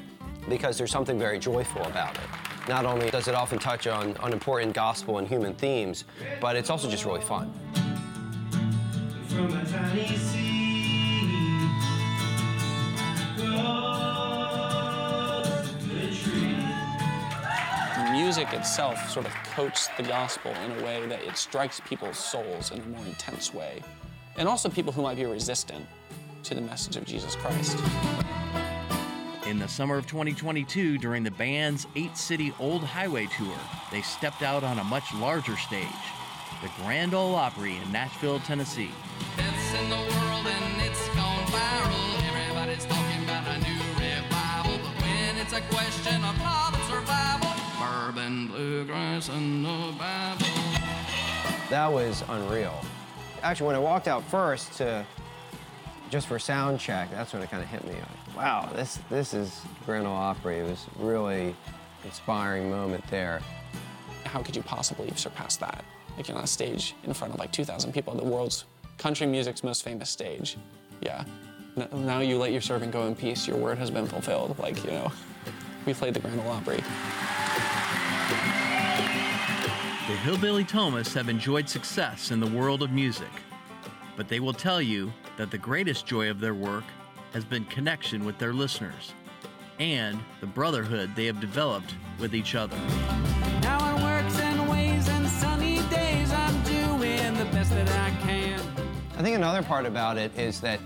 because 0.48 0.78
there's 0.78 0.92
something 0.92 1.20
very 1.20 1.38
joyful 1.38 1.82
about 1.82 2.16
it. 2.16 2.70
Not 2.70 2.86
only 2.86 3.10
does 3.12 3.28
it 3.28 3.36
often 3.36 3.60
touch 3.60 3.86
on, 3.86 4.16
on 4.18 4.32
important 4.32 4.74
gospel 4.74 5.18
and 5.18 5.28
human 5.28 5.54
themes, 5.54 6.06
but 6.40 6.56
it's 6.56 6.70
also 6.70 6.90
just 6.90 7.04
really 7.04 7.20
fun. 7.20 7.54
Music 18.14 18.54
itself 18.54 19.10
sort 19.10 19.26
of 19.26 19.34
coats 19.44 19.90
the 19.98 20.04
gospel 20.04 20.52
in 20.64 20.72
a 20.80 20.86
way 20.86 21.06
that 21.08 21.22
it 21.22 21.36
strikes 21.36 21.82
people's 21.82 22.18
souls 22.18 22.72
in 22.72 22.80
a 22.80 22.86
more 22.86 23.06
intense 23.06 23.54
way. 23.54 23.82
And 24.38 24.48
also 24.48 24.70
people 24.70 24.92
who 24.92 25.04
might 25.04 25.18
be 25.18 25.26
resistant 25.26 25.86
to 26.44 26.56
the 26.56 26.62
message 26.62 26.98
of 26.98 27.06
Jesus 27.06 27.36
Christ. 27.36 27.78
In 29.48 29.60
the 29.60 29.68
summer 29.68 29.98
of 29.98 30.08
2022, 30.08 30.98
during 30.98 31.24
the 31.24 31.32
band's 31.32 31.86
eight 31.96 32.18
city 32.18 32.54
Old 32.60 32.84
Highway 32.84 33.28
tour, 33.38 33.58
they 33.92 34.02
stepped 34.02 34.42
out 34.42 34.64
on 34.64 34.80
a 34.80 34.84
much 34.86 35.14
larger 35.16 35.56
stage, 35.58 35.88
the 36.62 36.72
Grand 36.82 37.14
Ole 37.14 37.36
Opry 37.36 37.78
in 37.78 37.92
Nashville, 37.92 38.40
Tennessee. 38.40 38.90
Death's 39.38 39.74
in 39.82 39.90
the 39.90 39.96
world 39.96 40.48
and 40.48 40.82
it's 40.82 41.08
gone 41.10 41.46
viral. 41.48 42.34
Everybody's 42.34 42.86
talking 42.86 43.24
about 43.24 43.48
a 43.48 43.60
new 43.60 43.84
revival. 44.00 44.80
But 44.82 45.02
when 45.04 45.38
it's 45.38 45.54
a 45.54 45.62
question 45.62 46.24
of 46.24 46.40
love 46.40 46.74
and 46.74 46.84
survival, 46.86 47.52
bourbon, 47.78 48.48
bluegrass, 48.48 49.30
and 49.30 49.66
the 49.66 49.94
Bible. 50.00 50.48
That 51.70 51.92
was 51.92 52.24
unreal. 52.30 52.84
Actually, 53.44 53.68
when 53.68 53.76
I 53.76 53.80
walked 53.80 54.08
out 54.08 54.24
first 54.24 54.74
to 54.78 55.06
just 56.10 56.28
for 56.28 56.40
sound 56.40 56.80
check, 56.80 57.12
that's 57.12 57.34
when 57.34 57.42
it 57.42 57.52
kind 57.52 57.62
of 57.62 57.70
hit 57.70 57.84
me. 57.86 57.94
Like, 57.94 58.38
wow, 58.38 58.70
this 58.74 59.00
this 59.10 59.34
is 59.34 59.62
Grand 59.86 60.08
Ole 60.08 60.14
Opry. 60.14 60.60
It 60.60 60.70
was 60.70 60.86
really 60.98 61.56
inspiring 62.06 62.70
moment 62.70 63.06
there. 63.10 63.42
How 64.26 64.42
could 64.42 64.56
you 64.56 64.64
possibly 64.64 65.12
surpass 65.16 65.58
that? 65.58 65.84
Like 66.16 66.28
you're 66.28 66.38
on 66.38 66.44
a 66.44 66.48
stage 66.48 66.96
in 67.04 67.14
front 67.14 67.34
of 67.34 67.40
like 67.40 67.52
2,000 67.52 67.92
people, 67.92 68.14
the 68.16 68.24
world's 68.24 68.66
country 68.98 69.28
music's 69.28 69.64
most 69.64 69.84
famous 69.84 70.10
stage. 70.10 70.58
Yeah. 71.02 71.26
Now 71.92 72.20
you 72.20 72.38
let 72.38 72.52
your 72.52 72.62
servant 72.62 72.92
go 72.92 73.08
in 73.08 73.16
peace. 73.16 73.48
Your 73.48 73.58
word 73.58 73.78
has 73.80 73.90
been 73.90 74.06
fulfilled. 74.06 74.58
Like, 74.60 74.84
you 74.86 74.92
know, 74.92 75.12
we 75.86 75.94
played 75.94 76.14
the 76.14 76.20
Grand 76.20 76.40
Ole 76.40 76.52
Opry. 76.52 76.84
The 80.06 80.18
Hillbilly 80.18 80.66
Thomists 80.66 81.14
have 81.14 81.30
enjoyed 81.30 81.70
success 81.70 82.32
in 82.32 82.42
the 82.42 82.48
world 82.48 82.84
of 82.84 82.92
music, 82.92 83.32
but 84.18 84.28
they 84.28 84.42
will 84.42 84.52
tell 84.52 84.82
you 84.82 85.14
that 85.38 85.50
the 85.50 85.58
greatest 85.58 86.06
joy 86.06 86.30
of 86.30 86.42
their 86.42 86.54
work 86.54 86.84
has 87.32 87.46
been 87.46 87.64
connection 87.66 88.26
with 88.26 88.38
their 88.38 88.52
listeners 88.52 89.14
and 89.80 90.20
the 90.42 90.46
brotherhood 90.46 91.16
they 91.16 91.26
have 91.26 91.40
developed 91.40 91.96
with 92.20 92.36
each 92.36 92.54
other. 92.54 92.76
Now 93.62 93.96
it 93.96 94.04
works 94.04 94.38
in 94.40 94.68
ways 94.68 95.08
and 95.08 95.26
sunny 95.26 95.78
days. 95.90 96.30
I'm 96.34 96.62
doing 96.64 97.34
the 97.36 97.46
best 97.46 97.70
that 97.72 97.90
I 97.90 98.10
can. 98.24 98.60
I 99.18 99.22
think 99.24 99.38
another 99.38 99.64
part 99.64 99.86
about 99.86 100.18
it 100.18 100.38
is 100.38 100.60
that 100.60 100.82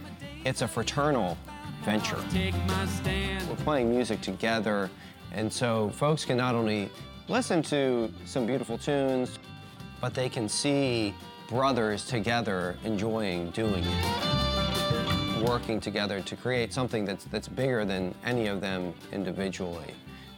it's 0.45 0.62
a 0.62 0.67
fraternal 0.67 1.39
venture. 1.84 2.23
Take 2.30 2.53
my 2.67 2.86
stand. 2.86 3.49
We're 3.49 3.56
playing 3.56 3.89
music 3.89 4.21
together, 4.21 4.91
and 5.32 5.51
so 5.51 5.89
folks 5.89 6.23
can 6.23 6.38
not 6.38 6.53
only 6.53 6.91
listen 7.27 7.61
to 7.61 8.11
some 8.25 8.45
beautiful 8.45 8.77
tunes, 8.77 9.39
but 9.99 10.13
they 10.13 10.29
can 10.29 10.47
see 10.47 11.13
brothers 11.49 12.05
together 12.05 12.77
enjoying 12.83 13.49
doing 13.51 13.83
it, 13.85 15.43
working 15.47 15.79
together 15.79 16.21
to 16.21 16.35
create 16.35 16.73
something 16.73 17.05
that's, 17.05 17.25
that's 17.25 17.47
bigger 17.47 17.85
than 17.85 18.13
any 18.25 18.47
of 18.47 18.61
them 18.61 18.93
individually. 19.11 19.93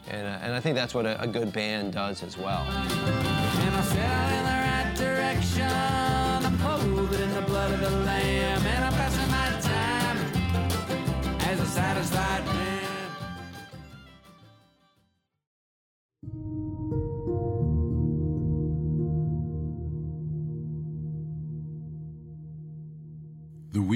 And, 0.08 0.26
uh, 0.26 0.38
and 0.42 0.54
I 0.54 0.60
think 0.60 0.74
that's 0.74 0.94
what 0.94 1.06
a, 1.06 1.20
a 1.20 1.26
good 1.26 1.52
band 1.52 1.92
does 1.92 2.22
as 2.22 2.36
well. 2.36 2.66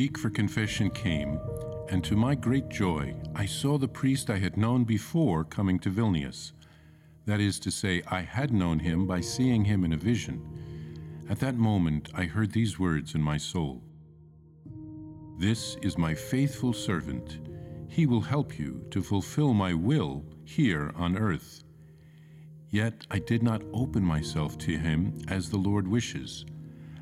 Week 0.05 0.19
for 0.19 0.29
confession 0.29 0.91
came, 0.91 1.41
and 1.89 2.05
to 2.05 2.15
my 2.15 2.35
great 2.35 2.69
joy, 2.69 3.15
I 3.35 3.47
saw 3.47 3.79
the 3.79 3.89
priest 3.89 4.29
I 4.29 4.37
had 4.37 4.59
known 4.59 4.85
before 4.85 5.45
coming 5.45 5.79
to 5.79 5.89
Vilnius. 5.89 6.53
That 7.25 7.41
is 7.41 7.59
to 7.61 7.71
say, 7.71 8.03
I 8.09 8.21
had 8.21 8.53
known 8.53 8.79
him 8.81 9.07
by 9.07 9.23
seeing 9.23 9.65
him 9.65 9.83
in 9.83 9.95
a 9.95 9.97
vision. 9.97 10.37
At 11.31 11.41
that 11.41 11.55
moment, 11.55 12.11
I 12.13 12.25
heard 12.25 12.53
these 12.53 12.79
words 12.79 13.15
in 13.15 13.23
my 13.23 13.39
soul 13.39 13.83
This 15.39 15.79
is 15.81 15.97
my 15.97 16.15
faithful 16.15 16.75
servant. 16.75 17.39
He 17.89 18.05
will 18.05 18.21
help 18.35 18.59
you 18.59 18.85
to 18.91 19.03
fulfill 19.03 19.55
my 19.55 19.73
will 19.73 20.23
here 20.45 20.93
on 20.97 21.17
earth. 21.17 21.65
Yet 22.69 23.07
I 23.11 23.21
did 23.21 23.43
not 23.43 23.63
open 23.73 24.05
myself 24.05 24.59
to 24.59 24.77
him 24.77 25.23
as 25.29 25.49
the 25.49 25.65
Lord 25.71 25.89
wishes, 25.89 26.45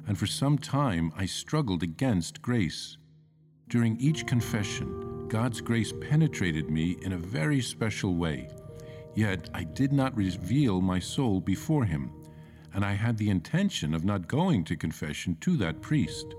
and 0.07 0.19
for 0.19 0.27
some 0.27 0.59
time 0.59 1.12
I 1.17 1.27
struggled 1.27 1.83
against 1.83 2.43
grace. 2.43 2.97
During 3.69 3.97
each 3.99 4.27
confession, 4.27 5.29
God's 5.29 5.61
grace 5.61 5.93
penetrated 6.01 6.69
me 6.69 6.99
in 7.03 7.12
a 7.12 7.19
very 7.19 7.61
special 7.61 8.17
way. 8.17 8.49
Yet 9.15 9.49
I 9.55 9.65
did 9.65 9.93
not 9.93 10.17
reveal 10.17 10.81
my 10.81 10.99
soul 10.99 11.41
before 11.41 11.85
him, 11.85 12.11
and 12.75 12.85
I 12.85 12.93
had 12.93 13.17
the 13.17 13.31
intention 13.31 13.95
of 13.95 14.05
not 14.05 14.29
going 14.29 14.65
to 14.65 14.77
confession 14.77 15.37
to 15.41 15.57
that 15.59 15.81
priest. 15.81 16.35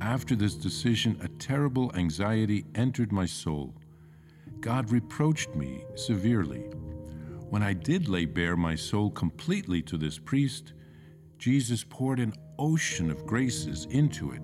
After 0.00 0.34
this 0.34 0.54
decision, 0.54 1.18
a 1.22 1.28
terrible 1.28 1.94
anxiety 1.94 2.64
entered 2.74 3.12
my 3.12 3.26
soul. 3.26 3.74
God 4.60 4.90
reproached 4.90 5.54
me 5.54 5.84
severely. 5.94 6.64
When 7.50 7.62
I 7.62 7.72
did 7.72 8.08
lay 8.08 8.24
bare 8.24 8.56
my 8.56 8.74
soul 8.74 9.10
completely 9.10 9.82
to 9.82 9.96
this 9.96 10.18
priest, 10.18 10.72
Jesus 11.42 11.82
poured 11.82 12.20
an 12.20 12.32
ocean 12.60 13.10
of 13.10 13.26
graces 13.26 13.88
into 13.90 14.30
it. 14.30 14.42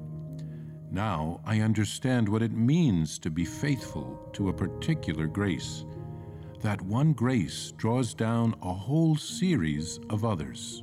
Now 0.90 1.40
I 1.44 1.60
understand 1.60 2.28
what 2.28 2.42
it 2.42 2.50
means 2.50 3.20
to 3.20 3.30
be 3.30 3.44
faithful 3.44 4.28
to 4.32 4.48
a 4.48 4.52
particular 4.52 5.28
grace. 5.28 5.84
That 6.60 6.82
one 6.82 7.12
grace 7.12 7.72
draws 7.76 8.14
down 8.14 8.56
a 8.62 8.72
whole 8.72 9.14
series 9.14 10.00
of 10.10 10.24
others. 10.24 10.82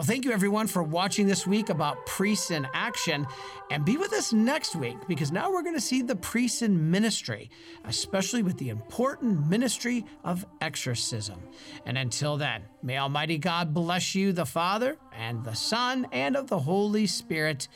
Well, 0.00 0.06
thank 0.06 0.24
you 0.24 0.32
everyone 0.32 0.66
for 0.66 0.82
watching 0.82 1.26
this 1.26 1.46
week 1.46 1.68
about 1.68 2.06
priests 2.06 2.50
in 2.50 2.66
action. 2.72 3.26
And 3.70 3.84
be 3.84 3.98
with 3.98 4.14
us 4.14 4.32
next 4.32 4.74
week 4.74 4.96
because 5.06 5.30
now 5.30 5.52
we're 5.52 5.60
going 5.60 5.74
to 5.74 5.80
see 5.80 6.00
the 6.00 6.16
priests 6.16 6.62
in 6.62 6.90
ministry, 6.90 7.50
especially 7.84 8.42
with 8.42 8.56
the 8.56 8.70
important 8.70 9.46
ministry 9.46 10.06
of 10.24 10.46
exorcism. 10.62 11.42
And 11.84 11.98
until 11.98 12.38
then, 12.38 12.62
may 12.82 12.96
Almighty 12.96 13.36
God 13.36 13.74
bless 13.74 14.14
you, 14.14 14.32
the 14.32 14.46
Father, 14.46 14.96
and 15.14 15.44
the 15.44 15.52
Son, 15.52 16.06
and 16.12 16.34
of 16.34 16.46
the 16.46 16.60
Holy 16.60 17.06
Spirit. 17.06 17.68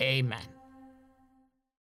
Amen. 0.00 0.51